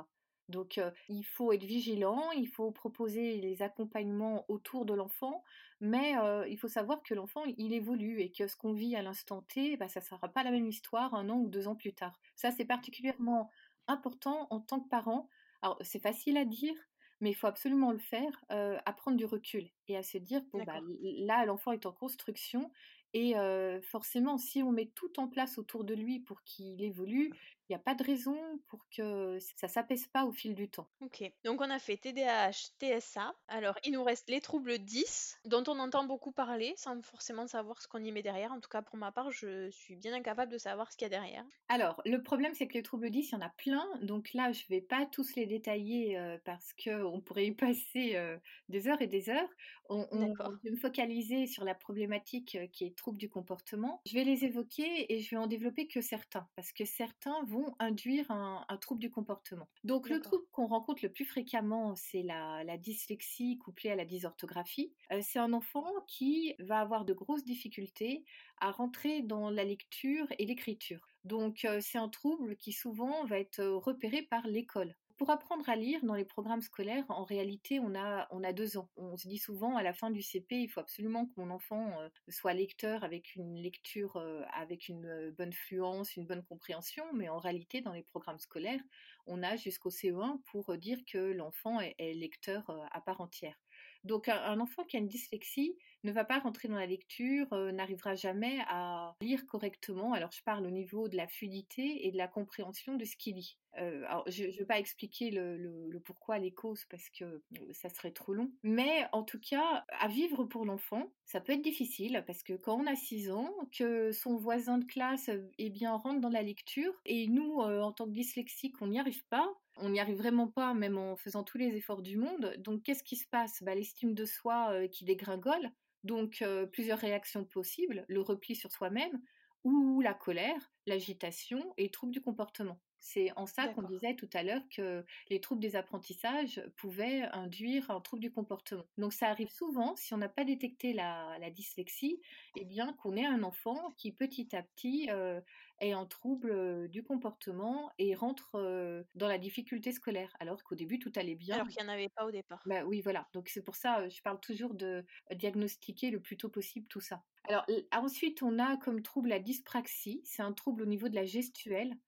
[0.50, 5.42] Donc il faut être vigilant, il faut proposer les accompagnements autour de l'enfant,
[5.80, 6.14] mais
[6.48, 9.78] il faut savoir que l'enfant il évolue et que ce qu'on vit à l'instant T,
[9.78, 12.20] bah, ça ne sera pas la même histoire un an ou deux ans plus tard.
[12.36, 13.50] Ça c'est particulièrement
[13.88, 15.28] important en tant que parent.
[15.62, 16.74] Alors, c'est facile à dire,
[17.20, 20.62] mais il faut absolument le faire, à prendre du recul et à se dire, bon,
[20.62, 22.70] bah, là, l'enfant est en construction
[23.12, 23.34] et
[23.82, 27.32] forcément, si on met tout en place autour de lui pour qu'il évolue,
[27.68, 28.36] Il n'y a pas de raison
[28.68, 30.86] pour que ça s'apaise pas au fil du temps.
[31.00, 33.34] Ok, donc on a fait TDAH, TSA.
[33.48, 37.80] Alors il nous reste les troubles 10, dont on entend beaucoup parler sans forcément savoir
[37.80, 38.52] ce qu'on y met derrière.
[38.52, 41.06] En tout cas, pour ma part, je suis bien incapable de savoir ce qu'il y
[41.06, 41.44] a derrière.
[41.68, 43.86] Alors, le problème, c'est que les troubles 10, il y en a plein.
[44.02, 48.16] Donc là, je ne vais pas tous les détailler euh, parce qu'on pourrait y passer
[48.16, 48.36] euh,
[48.68, 49.48] des heures et des heures.
[49.88, 54.00] On, on, je vais me focaliser sur la problématique euh, qui est trouble du comportement.
[54.06, 57.53] Je vais les évoquer et je vais en développer que certains parce que certains vont
[57.78, 59.68] induire un, trouble du comportement.
[59.84, 64.92] Donc, le trouble qu'on rencontre le plus fréquemment, c'est la, dyslexie couplée à la dysorthographie.
[65.22, 68.24] c'est un enfant qui va avoir de grosses difficultés
[68.60, 71.06] à rentrer dans la lecture et l'écriture.
[71.24, 74.94] Donc c'est un trouble qui souvent va être repéré par l'école.
[75.16, 78.90] Pour apprendre à lire dans les programmes scolaires, en réalité, on a, on deux ans.
[78.96, 81.96] On se dit souvent, à la fin du CP, il faut absolument que mon enfant
[82.28, 84.20] soit lecteur avec une lecture,
[84.52, 87.04] avec une bonne fluence, une bonne compréhension.
[87.12, 88.82] Mais en réalité, dans les programmes scolaires,
[89.26, 93.58] on a jusqu'au CE1 pour dire que l'enfant est, lecteur à part entière.
[94.04, 97.72] Donc un, enfant qui a une dyslexie ne va pas rentrer dans la lecture, euh,
[97.72, 100.12] n'arrivera jamais à lire correctement.
[100.12, 103.36] Alors je parle au niveau de la fluidité et de la compréhension de ce qu'il
[103.36, 103.58] lit.
[103.78, 107.40] Euh, alors, je ne vais pas expliquer le, pourquoi, les causes, parce que euh,
[107.72, 108.52] ça serait trop long.
[108.62, 112.80] Mais en tout cas, à vivre pour l'enfant, ça peut être difficile, parce que quand
[112.80, 116.92] on a 6 ans, que son voisin de classe eh bien, rentre dans la lecture,
[117.04, 120.72] et nous, en tant que dyslexiques, on n'y arrive pas, on n'y arrive vraiment pas,
[120.74, 122.54] même en faisant tous les efforts du monde.
[122.58, 123.62] Donc, qu'est-ce qui se passe?
[123.62, 125.72] Bah, L'estime de soi qui dégringole.
[126.04, 129.20] Donc, plusieurs réactions possibles le repli sur soi-même,
[129.64, 132.80] ou la colère, l'agitation et troubles du comportement.
[133.04, 137.90] C'est en ça qu'on disait tout à l'heure que les troubles des apprentissages pouvaient induire
[137.90, 138.86] un trouble du comportement.
[138.96, 142.22] Donc ça arrive souvent, si on n'a pas détecté la, dyslexie,
[142.56, 145.42] eh bien qu'on ait un enfant qui petit à petit euh,
[145.80, 150.74] ait un trouble euh, du comportement et rentre euh, dans la difficulté scolaire, alors qu'au
[150.74, 151.56] début tout allait bien.
[151.56, 152.62] Alors qu'il n'y en avait pas au départ.
[152.64, 153.28] Bah oui, voilà.
[153.34, 157.22] Donc c'est pour ça, je parle toujours de diagnostiquer le plus tôt possible tout ça.
[157.48, 160.22] Alors ensuite, on a comme trouble la dyspraxie.
[160.24, 161.98] C'est un trouble au niveau de la gestuelle.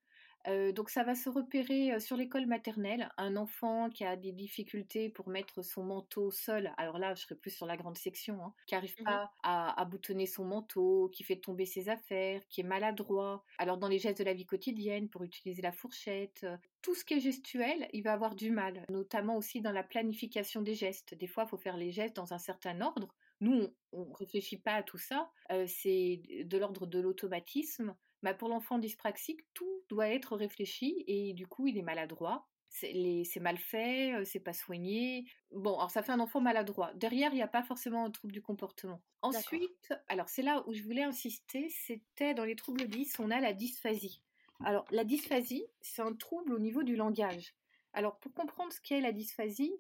[0.49, 4.33] Euh, donc ça va se repérer euh, sur l'école maternelle, un enfant qui a des
[4.33, 8.45] difficultés pour mettre son manteau seul, alors là je serais plus sur la grande section,
[8.45, 12.61] hein, qui n'arrive mmh pas à, boutonner son manteau, qui fait tomber ses affaires, qui
[12.61, 16.57] est maladroit, alors dans les gestes de la vie quotidienne, pour utiliser la fourchette, euh,
[16.83, 20.63] tout ce qui est gestuel, il va avoir du mal, notamment aussi dans la planification
[20.63, 21.15] des gestes.
[21.15, 23.09] Des fois, il faut faire les gestes dans un certain ordre.
[23.41, 25.33] Nous, on ne réfléchit pas à tout ça,
[25.67, 27.97] c'est de l'ordre de l'automatisme.
[28.23, 32.49] Bah, pour l'enfant dyspraxique, tout doit être réfléchi et du coup, il est maladroit.
[32.69, 35.25] C'est mal fait, euh, c'est pas soigné.
[35.51, 36.93] Bon, alors ça fait un enfant maladroit.
[36.95, 39.03] Derrière, il n'y a pas forcément un trouble du comportement.
[39.23, 43.41] Ensuite, alors c'est là où je voulais insister, c'était dans les troubles 10, on a
[43.41, 44.21] la dysphasie.
[44.65, 47.55] Alors la dysphasie, c'est un trouble au niveau du langage.
[47.95, 49.73] Alors pour comprendre ce qu'est la dysphasie,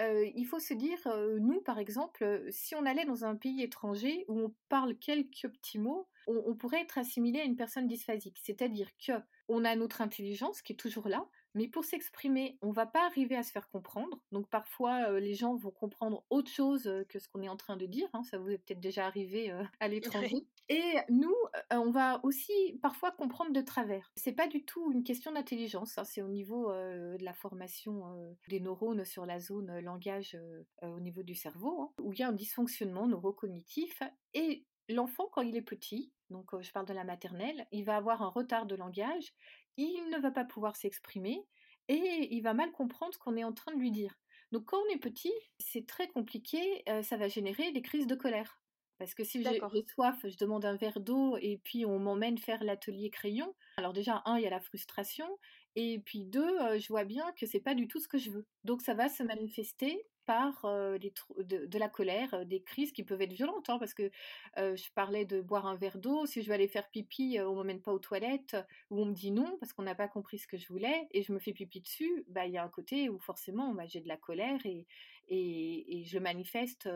[0.00, 3.62] euh, il faut se dire, euh, nous par exemple, si on allait dans un pays
[3.62, 8.38] étranger où on parle quelques petits mots, on, pourrait être assimilé à une personne dysphasique.
[8.42, 9.12] C'est-à-dire que
[9.48, 13.34] on a notre intelligence qui est toujours là, mais pour s'exprimer, on va pas arriver
[13.34, 14.20] à se faire comprendre.
[14.32, 17.56] Donc parfois, euh, les gens vont comprendre autre chose euh, que ce qu'on est en
[17.56, 18.08] train de dire.
[18.12, 18.22] Hein.
[18.22, 20.46] Ça vous est peut-être déjà arrivé euh, à l'étranger.
[20.68, 21.34] Et nous,
[21.70, 24.12] on va aussi parfois comprendre de travers.
[24.16, 25.96] C'est pas du tout une question d'intelligence.
[25.96, 26.04] Hein.
[26.04, 30.36] C'est au niveau de la formation des neurones sur la zone langage
[30.82, 34.02] au niveau du cerveau, hein, où il y a un dysfonctionnement neurocognitif.
[34.34, 38.22] Et l'enfant, quand il est petit, donc je parle de la maternelle, il va avoir
[38.22, 39.32] un retard de langage,
[39.76, 41.46] il ne va pas pouvoir s'exprimer
[41.88, 44.14] et il va mal comprendre ce qu'on est en train de lui dire.
[44.52, 48.60] Donc quand on est petit, c'est très compliqué, ça va générer des crises de colère.
[48.98, 52.64] Parce que si j'ai soif, je demande un verre d'eau et puis on m'emmène faire
[52.64, 53.54] l'atelier crayon.
[53.76, 55.28] Alors déjà, un, il y a la frustration.
[55.76, 58.46] Et puis deux, je vois bien que c'est pas du tout ce que je veux.
[58.64, 63.70] Donc ça va se manifester par de, la colère, des crises qui peuvent être violentes,
[63.70, 64.10] hein, parce que
[64.56, 67.80] je parlais de boire un verre d'eau, si je vais aller faire pipi, on m'emmène
[67.80, 68.54] pas aux toilettes,
[68.90, 71.22] ou on me dit non, parce qu'on n'a pas compris ce que je voulais, et
[71.22, 74.02] je me fais pipi dessus, bah, il y a un côté où forcément bah, j'ai
[74.02, 74.86] de la colère et,
[75.30, 76.88] et, je manifeste,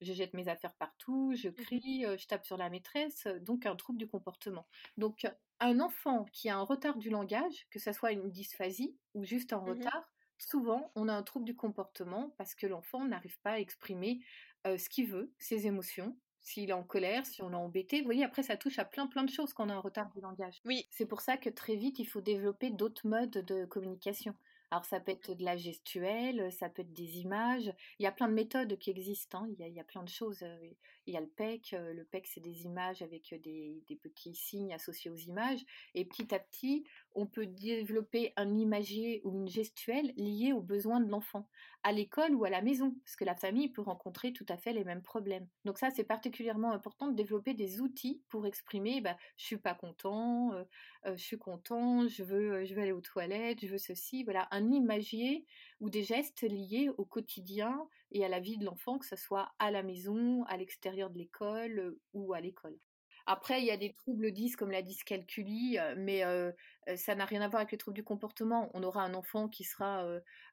[0.00, 3.76] je jette mes affaires partout, je mmh crie, je tape sur la maîtresse, donc un
[3.76, 4.66] trouble du comportement.
[4.96, 5.26] Donc
[5.60, 9.52] un enfant qui a un retard du langage, que ce soit une dysphasie ou juste
[9.52, 10.13] un mmh retard,
[10.48, 14.20] souvent, on a un trouble du comportement parce que l'enfant n'arrive pas à exprimer
[14.64, 16.16] ce qu'il veut, ses émotions.
[16.40, 19.06] S'il est en colère, si on l'a embêté, vous voyez, après ça touche à plein
[19.06, 20.60] plein de choses quand on a un retard du langage.
[20.66, 20.86] Oui.
[20.90, 24.34] C'est pour ça que très vite, il faut développer d'autres modes de communication.
[24.70, 27.72] Alors ça peut être de la gestuelle, ça peut être des images.
[27.98, 29.44] Il y a plein de méthodes qui existent.
[29.44, 29.54] Hein.
[29.58, 30.44] Il, y a, plein de choses.
[31.06, 31.72] Il y a le PEC.
[31.72, 35.64] Le PEC, c'est des images avec des, des, petits signes associés aux images.
[35.94, 41.00] Et petit à petit, on peut développer un imagier ou une gestuelle liée aux besoins
[41.00, 41.48] de l'enfant,
[41.82, 44.72] à l'école ou à la maison, parce que la famille peut rencontrer tout à fait
[44.72, 45.46] les mêmes problèmes.
[45.64, 49.74] Donc ça, c'est particulièrement important de développer des outils pour exprimer, bah, je suis pas
[49.74, 50.64] content, euh,
[51.06, 54.24] euh, je suis content, je veux, je veux aller aux toilettes, je veux ceci.
[54.24, 55.44] Voilà, un imagier
[55.84, 59.52] ou des gestes liés au quotidien et à la vie de l'enfant, que ce soit
[59.58, 62.78] à la maison, à l'extérieur de l'école ou à l'école.
[63.26, 66.22] Après, il y a des troubles 10 comme la dyscalculie, mais
[66.96, 68.70] ça n'a rien à voir avec les troubles du comportement.
[68.72, 70.06] On aura un enfant qui sera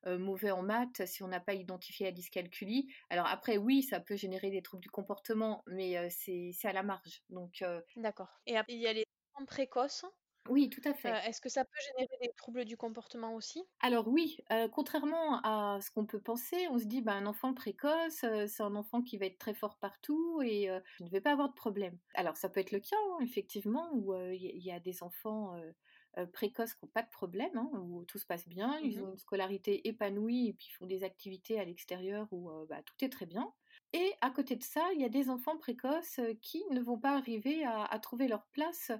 [0.05, 2.93] mauvais en maths si on n'a pas identifié la dyscalculie.
[3.09, 7.23] Alors après, oui, ça peut générer des troubles du comportement, mais c'est à la marge.
[7.29, 7.63] Donc
[7.95, 8.41] D'accord.
[8.47, 9.05] Et il y a les
[9.47, 10.05] précoces
[10.49, 11.09] oui, tout à fait.
[11.27, 13.63] Est-ce que ça peut générer des troubles du comportement aussi?
[13.79, 14.37] Alors oui,
[14.73, 18.75] contrairement à ce qu'on peut penser, on se dit bah, un enfant précoce, c'est un
[18.75, 20.67] enfant qui va être très fort partout et
[20.99, 21.97] ne vais pas avoir de problème.
[22.15, 25.55] Alors ça peut être le cas, hein, effectivement, où il y, a des enfants
[26.33, 29.11] précoces qui n'ont pas de problème, hein, où tout se passe bien, ils mmh ont
[29.11, 33.25] une scolarité épanouie et puis font des activités à l'extérieur où bah, tout est très
[33.25, 33.53] bien.
[33.93, 37.15] Et à côté de ça, il y a des enfants précoces qui ne vont pas
[37.15, 38.91] arriver à trouver leur place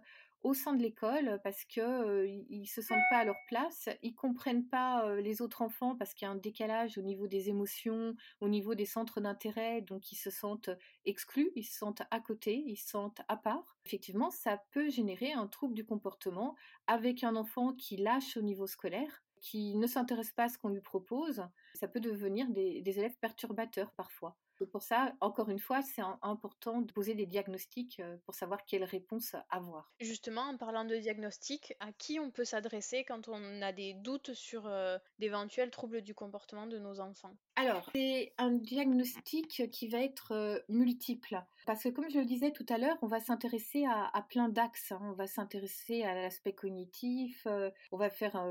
[0.43, 4.67] au sein de l'école parce que ils se sentent pas à leur place, ils comprennent
[4.67, 8.49] pas les autres enfants parce qu'il y a un décalage au niveau des émotions, au
[8.49, 10.69] niveau des centres d'intérêt, donc ils se sentent
[11.05, 13.77] exclus, ils se sentent à côté, ils se sentent à part.
[13.85, 16.55] Effectivement, ça peut générer un trouble du comportement
[16.87, 20.69] avec un enfant qui lâche au niveau scolaire qui ne s'intéresse pas à ce qu'on
[20.69, 26.01] lui propose, ça peut devenir des élèves perturbateurs parfois pour ça, encore une fois, c'est
[26.21, 29.91] important de poser des diagnostics euh, pour savoir quelle réponse avoir.
[29.99, 34.33] Justement, en parlant de diagnostic, à qui on peut s'adresser quand on a des doutes
[34.33, 37.35] sur euh, d'éventuels troubles du comportement de nos enfants?
[37.55, 41.41] Alors, c'est un diagnostic qui va être euh, multiple.
[41.65, 44.91] Parce que comme je le disais tout à l'heure, on va s'intéresser à, plein d'axes.
[44.91, 44.99] Hein.
[45.03, 47.45] On va s'intéresser à l'aspect cognitif,
[47.91, 48.43] on va faire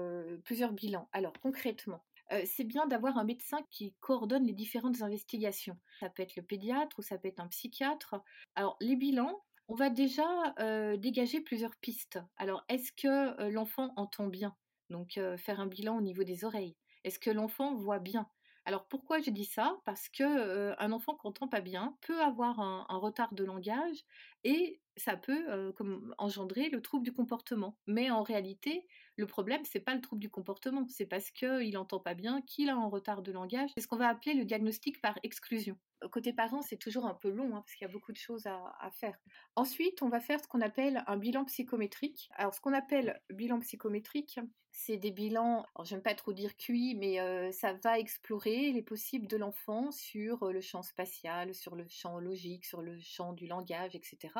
[0.44, 1.08] plusieurs bilans.
[1.12, 5.78] Alors, concrètement, euh, c'est bien d'avoir un médecin qui coordonne les différentes investigations.
[6.00, 8.16] Ça peut être le pédiatre ou ça peut être un psychiatre.
[8.54, 12.18] Alors, les bilans, on va déjà euh, dégager plusieurs pistes.
[12.36, 14.56] Alors, est-ce que euh, l'enfant entend bien?
[14.88, 16.76] Donc, faire un bilan au niveau des oreilles.
[17.04, 18.28] Est-ce que l'enfant voit bien?
[18.64, 19.78] Alors pourquoi je dis ça?
[19.84, 24.04] Parce que un enfant qui n'entend pas bien peut avoir un, retard de langage
[24.42, 25.72] et ça peut
[26.18, 27.78] engendrer le trouble du comportement.
[27.86, 28.84] Mais en réalité,
[29.20, 32.70] le problème, c'est pas le trouble du comportement, c'est parce qu'il n'entend pas bien, qu'il
[32.70, 33.70] a un retard de langage.
[33.74, 35.78] C'est ce qu'on va appeler le diagnostic par exclusion.
[36.10, 38.46] Côté parent, c'est toujours un peu long hein, parce qu'il y a beaucoup de choses
[38.46, 39.18] à, faire.
[39.54, 42.30] Ensuite, on va faire ce qu'on appelle un bilan psychométrique.
[42.36, 44.40] Alors, ce qu'on appelle bilan psychométrique,
[44.72, 48.82] c'est des bilans, alors j'aime pas trop dire QI, mais euh, ça va explorer les
[48.82, 53.34] possibles de l'enfant sur euh, le champ spatial, sur le champ logique, sur le champ
[53.34, 54.32] du langage, etc.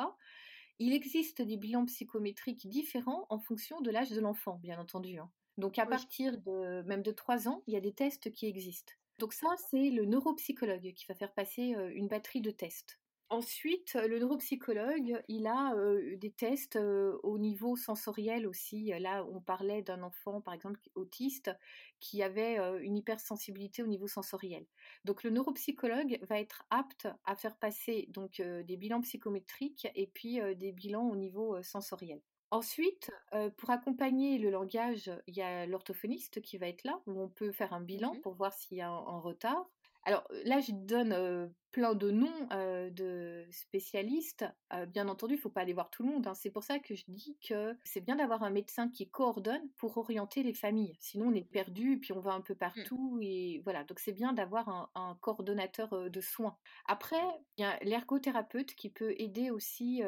[0.83, 5.19] Il existe des bilans psychométriques différents en fonction de l'âge de l'enfant, bien entendu.
[5.19, 5.29] Hein.
[5.59, 8.91] Donc à partir de même de 3 ans, il y a des tests qui existent.
[9.19, 12.99] Donc ça, c'est le neuropsychologue qui va faire passer une batterie de tests.
[13.31, 18.91] Ensuite, le neuropsychologue, il a euh, des tests euh, au niveau sensoriel aussi.
[18.99, 21.49] Là, on parlait d'un enfant, par exemple, autiste,
[22.01, 24.65] qui avait euh, une hypersensibilité au niveau sensoriel.
[25.05, 30.41] Donc, le neuropsychologue va être apte à faire passer donc des bilans psychométriques et puis
[30.57, 32.19] des bilans au niveau sensoriel.
[32.49, 33.11] Ensuite,
[33.55, 37.53] pour accompagner le langage, il y a l'orthophoniste qui va être là, où on peut
[37.53, 39.69] faire un bilan mmh pour voir s'il y a un retard.
[40.03, 42.47] Alors là, je donne plein de noms
[42.91, 44.45] de spécialistes.
[44.89, 46.27] bien entendu, il ne faut pas aller voir tout le monde.
[46.27, 46.33] Hein.
[46.33, 49.97] C'est pour ça que je dis que c'est bien d'avoir un médecin qui coordonne pour
[49.97, 50.97] orienter les familles.
[50.99, 52.57] Sinon, on est perdu, puis on va un peu mmh.
[52.57, 53.19] partout.
[53.21, 56.57] Et voilà, donc c'est bien d'avoir un, un, coordonnateur de soins.
[56.87, 57.21] Après,
[57.57, 60.01] il y a l'ergothérapeute qui peut aider aussi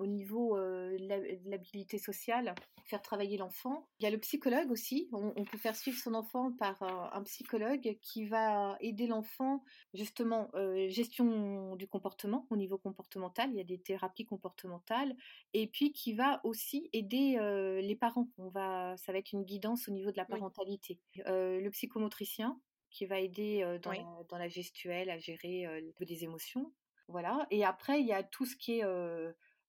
[0.00, 3.86] au niveau de l'habilité sociale, faire travailler l'enfant.
[3.98, 5.10] Il y a le psychologue aussi.
[5.12, 10.50] On, peut faire suivre son enfant par un psychologue qui va aider l'enfant justement
[10.88, 13.50] gestion du comportement au niveau comportemental.
[13.50, 15.14] Il y a des thérapies comportementales
[15.52, 17.36] et puis qui va aussi aider
[17.82, 18.28] les parents.
[18.38, 20.98] On va, ça va être une guidance au niveau de la parentalité.
[21.26, 22.58] le psychomotricien
[22.90, 25.66] qui va aider dans, la, dans, la, gestuelle à gérer
[26.00, 26.72] les émotions.
[27.06, 27.46] Voilà.
[27.50, 28.84] Et après, il y a tout ce qui est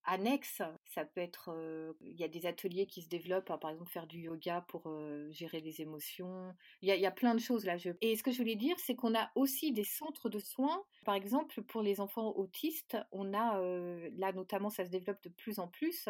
[0.05, 0.61] annexe.
[0.85, 1.55] Ça peut être,
[2.01, 4.91] il y a des ateliers qui se développent, hein, par exemple faire du yoga pour
[5.31, 6.53] gérer les émotions.
[6.81, 7.77] Il y, a, plein de choses là.
[8.01, 10.83] Et ce que je voulais dire, c'est qu'on a aussi des centres de soins.
[11.05, 13.61] Par exemple, pour les enfants autistes, on a
[14.17, 16.09] là notamment, ça se développe de plus en plus.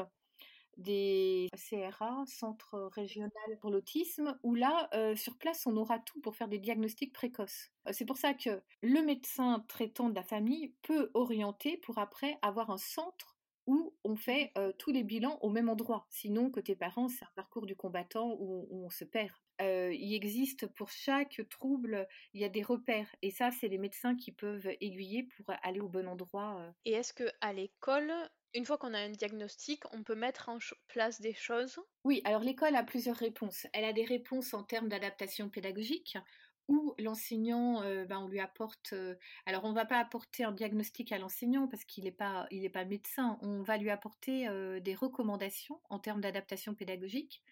[0.77, 6.47] des CRA, Centre régional pour l'autisme, où là, sur place, on aura tout pour faire
[6.47, 7.71] des diagnostics précoces.
[7.91, 12.69] C'est pour ça que le médecin traitant de la famille peut orienter pour après avoir
[12.69, 13.30] un centre
[13.67, 16.05] où on fait tous les bilans au même endroit.
[16.09, 19.33] Sinon, côté parents, c'est un parcours du combattant où, on se perd.
[19.59, 23.13] il existe pour chaque trouble, il y a des repères.
[23.21, 26.73] Et ça, c'est les médecins qui peuvent aiguiller pour aller au bon endroit.
[26.85, 28.11] Et est-ce que à l'école,
[28.53, 30.57] une fois qu'on a un diagnostic, on peut mettre en
[30.87, 31.79] place des choses?
[32.03, 33.67] Oui, alors l'école a plusieurs réponses.
[33.73, 36.17] Elle a des réponses en termes d'adaptation pédagogique
[36.67, 38.93] où l'enseignant, euh, ben, on lui apporte.
[38.93, 42.47] Euh, alors, on ne va pas apporter un diagnostic à l'enseignant parce qu'il n'est pas,
[42.51, 43.37] il pas médecin.
[43.41, 47.43] On va lui apporter euh, des recommandations en termes d'adaptation pédagogique.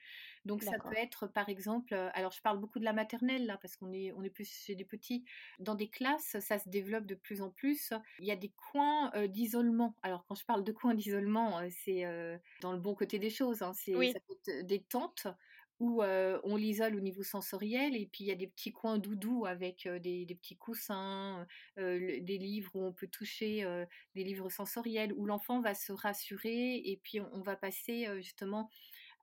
[0.45, 3.75] Donc, ça peut être, par exemple, alors je parle beaucoup de la maternelle là parce
[3.75, 5.25] qu'on est, on est plus chez des petits.
[5.59, 7.91] Dans des classes, ça se développe de plus en plus.
[8.19, 9.95] Il y a des coins d'isolement.
[10.01, 12.05] Alors, quand je parle de coins d'isolement, c'est
[12.61, 13.61] dans le bon côté des choses.
[13.61, 13.73] Hein.
[13.73, 13.93] C'est
[14.63, 15.27] des tentes
[15.79, 19.45] où on l'isole au niveau sensoriel et puis il y a des petits coins doudous
[19.45, 23.65] avec des, petits coussins, des livres où on peut toucher
[24.15, 28.69] des livres sensoriels, où l'enfant va se rassurer et puis on va passer justement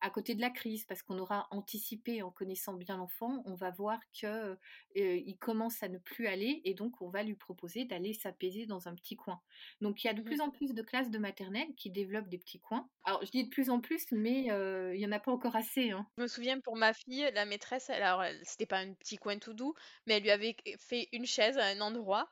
[0.01, 3.71] à côté de la crise, parce qu'on aura anticipé en connaissant bien l'enfant, on va
[3.71, 8.13] voir qu'il euh, commence à ne plus aller et donc on va lui proposer d'aller
[8.13, 9.41] s'apaiser dans un petit coin.
[9.81, 12.39] Donc il y a de plus en plus de classes de maternelle qui développent des
[12.39, 12.89] petits coins.
[13.05, 15.57] Alors je dis de plus en plus, mais euh, il y en a pas encore
[15.57, 15.91] assez.
[15.91, 16.07] Hein.
[16.19, 19.55] Je me souviens pour ma fille, la maîtresse, alors c'était pas un petit coin tout
[19.55, 19.75] doux,
[20.07, 22.29] mais elle lui avait fait une chaise à un endroit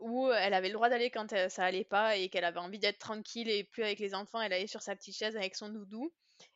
[0.00, 2.98] où elle avait le droit d'aller quand ça allait pas et qu'elle avait envie d'être
[2.98, 6.10] tranquille et plus avec les enfants, elle allait sur sa petite chaise avec son doudou.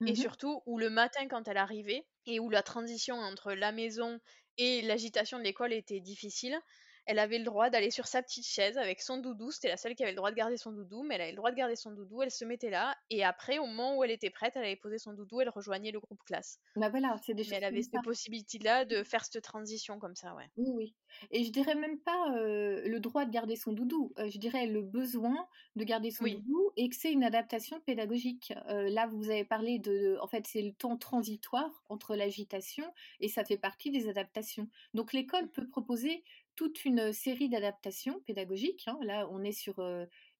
[0.06, 3.72] Et mmh surtout, où le matin, quand elle arrivait, et où la transition entre la
[3.72, 4.20] maison
[4.56, 6.58] et l'agitation de l'école était difficile,
[7.06, 9.50] elle avait le droit d'aller sur sa petite chaise avec son doudou.
[9.50, 11.36] C'était la seule qui avait le droit de garder son doudou, mais elle avait le
[11.36, 12.22] droit de garder son doudou.
[12.22, 14.98] Elle se mettait là, et après, au moment où elle était prête, elle avait posé
[14.98, 16.58] son doudou, elle rejoignait le groupe classe.
[16.76, 20.34] Bah voilà, c'est des mais elle avait cette possibilité-là de faire cette transition comme ça,
[20.34, 20.48] ouais.
[20.56, 20.94] Oui, oui.
[21.30, 24.12] Et je dirais même pas le droit de garder son doudou.
[24.18, 25.46] je dirais le besoin
[25.76, 28.52] de garder son doudou et que c'est une adaptation pédagogique.
[28.68, 32.84] là, vous avez parlé de, en fait, c'est le temps transitoire entre l'agitation
[33.20, 34.68] et ça fait partie des adaptations.
[34.94, 35.50] Donc l'école mmh.
[35.50, 36.24] peut proposer
[36.56, 38.84] toute une série d'adaptations pédagogiques.
[38.86, 38.98] Hein.
[39.02, 39.80] Là, on est sur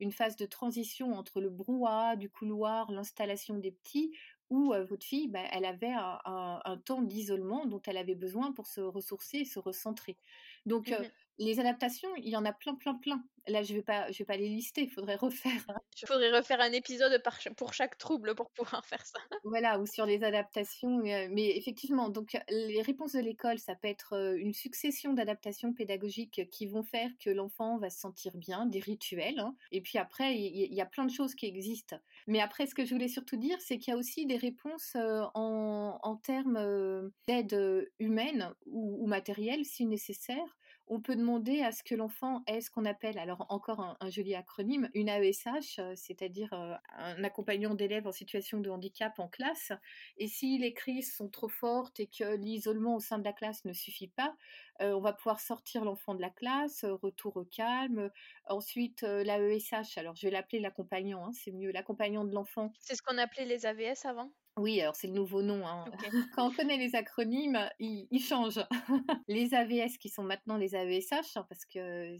[0.01, 4.17] une phase de transition entre le brouhaha du couloir, l'installation des petits,
[4.51, 8.81] où votre fille, bah, elle avait un, temps d'isolement dont elle avait besoin pour se
[8.81, 10.17] ressourcer et se recentrer.
[10.67, 11.05] Donc, mmh
[11.39, 13.23] les adaptations, il y en a plein, plein, plein.
[13.47, 14.83] Là, je vais pas, je vais pas les lister.
[14.83, 15.67] Il faudrait refaire.
[16.01, 17.23] Il faudrait refaire un épisode
[17.57, 19.19] pour chaque trouble pour pouvoir faire ça.
[19.43, 21.01] Voilà, ou sur les adaptations.
[21.01, 25.73] Euh, mais effectivement, donc les réponses de l'école, ça peut être euh, une succession d'adaptations
[25.75, 29.39] pédagogiques qui vont faire que l'enfant va se sentir bien, des rituels.
[29.41, 29.55] Hein.
[29.73, 31.97] Et puis après, il y, a plein de choses qui existent.
[32.27, 34.93] Mais après, ce que je voulais surtout dire, c'est qu'il y a aussi des réponses
[34.97, 40.57] euh, en, termes d'aide humaine ou, ou matérielle, si nécessaire
[40.87, 44.35] on peut demander à ce que l'enfant ait ce qu'on appelle, alors encore un, joli
[44.35, 49.73] acronyme, une AESH, euh, c'est-à-dire euh, un accompagnant d'élèves en situation de handicap en classe.
[50.19, 53.65] Et si les crises sont trop fortes et que l'isolement au sein de la classe
[53.65, 54.35] ne suffit pas,
[54.83, 58.11] euh, on va pouvoir sortir l'enfant de la classe, retour au calme.
[58.49, 62.73] Ensuite, l'AESH, alors je vais l'appeler l'accompagnant, hein, c'est mieux, l'accompagnant de l'enfant.
[62.79, 64.31] C'est ce qu'on appelait les AVS avant?
[64.57, 65.67] Oui, alors c'est le nouveau nom.
[65.67, 65.85] Hein.
[66.37, 68.65] Quand on connaît les acronymes, ils, changent.
[69.29, 72.17] les AVS qui sont maintenant les AVSH, hein, parce que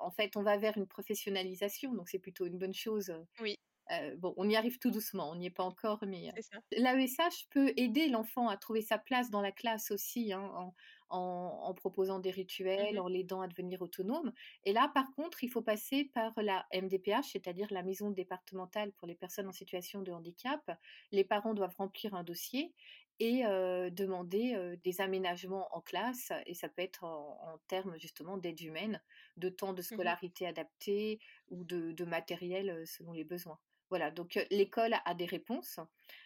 [0.00, 3.12] en fait, on va vers une professionnalisation, donc c'est plutôt une bonne chose.
[3.40, 3.58] Oui.
[3.90, 6.30] Euh, bon, on y arrive tout doucement, on n'y est pas encore, mais
[6.72, 10.74] l'AESH peut aider l'enfant à trouver sa place dans la classe aussi, hein, en,
[11.10, 14.32] en, proposant des rituels, mmh en l'aidant à devenir autonome.
[14.64, 19.08] Et là, par contre, il faut passer par la MDPH, c'est-à-dire la maison départementale pour
[19.08, 20.70] les personnes en situation de handicap.
[21.12, 22.74] Les parents doivent remplir un dossier
[23.20, 29.02] et demander des aménagements en classe, et ça peut être en, termes justement d'aide humaine,
[29.36, 31.18] de temps de mmh scolarité adapté
[31.48, 33.58] ou de, matériel selon les besoins.
[33.90, 35.80] Voilà, donc l'école a des réponses.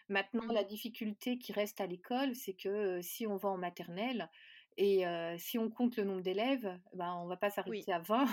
[0.09, 4.29] Maintenant, la mmh difficulté qui reste à l'école, c'est que si on va en maternelle,
[4.77, 5.05] et
[5.37, 8.25] si on compte le nombre d'élèves, ben, on va pas s'arrêter à 20.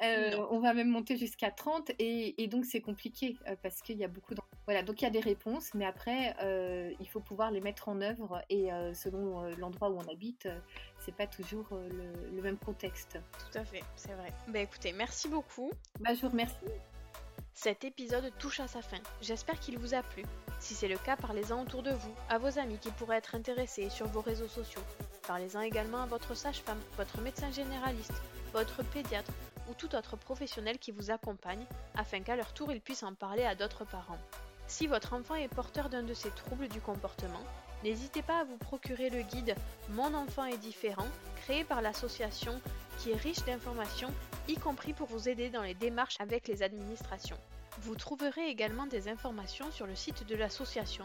[0.50, 1.92] on va même monter jusqu'à 30.
[1.98, 4.40] Et, donc, c'est compliqué parce qu'il y a beaucoup de...
[4.66, 6.34] Voilà, donc il y a des réponses, mais après,
[7.00, 8.42] il faut pouvoir les mettre en œuvre.
[8.48, 10.48] Et selon l'endroit où on habite,
[10.98, 13.18] c'est pas toujours le, même contexte.
[13.38, 14.32] Tout à fait, c'est vrai.
[14.48, 15.70] Bah écoutez, merci beaucoup.
[16.00, 16.56] Bah, je vous remercie.
[17.54, 18.98] Cet épisode touche à sa fin.
[19.22, 20.24] J'espère qu'il vous a plu.
[20.60, 23.90] Si c'est le cas, parlez-en autour de vous, à vos amis qui pourraient être intéressés
[23.90, 24.82] sur vos réseaux sociaux.
[25.26, 28.12] Parlez-en également à votre sage-femme, votre médecin généraliste,
[28.52, 29.32] votre pédiatre
[29.70, 31.64] ou tout autre professionnel qui vous accompagne,
[31.96, 34.18] afin qu'à leur tour ils puissent en parler à d'autres parents.
[34.66, 37.42] Si votre enfant est porteur d'un de ces troubles du comportement,
[37.82, 39.54] n'hésitez pas à vous procurer le guide
[39.90, 42.60] Mon enfant est différent, créé par l'association
[42.98, 44.12] qui est riche d'informations,
[44.48, 47.38] y compris pour vous aider dans les démarches avec les administrations.
[47.80, 51.04] Vous trouverez également des informations sur le site de l'association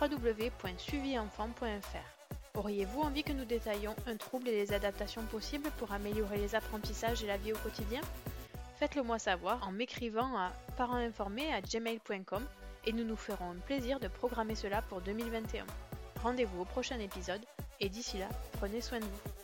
[0.00, 2.14] www.suivienfant.fr.
[2.56, 7.24] Auriez-vous envie que nous détaillions un trouble et les adaptations possibles pour améliorer les apprentissages
[7.24, 8.00] et la vie au quotidien?
[8.78, 12.44] Faites-le moi savoir en m'écrivant à parentinformés@gmail.com
[12.86, 15.66] et nous nous ferons un plaisir de programmer cela pour 2021.
[16.22, 17.44] Rendez-vous au prochain épisode
[17.80, 19.43] et d'ici là, prenez soin de vous.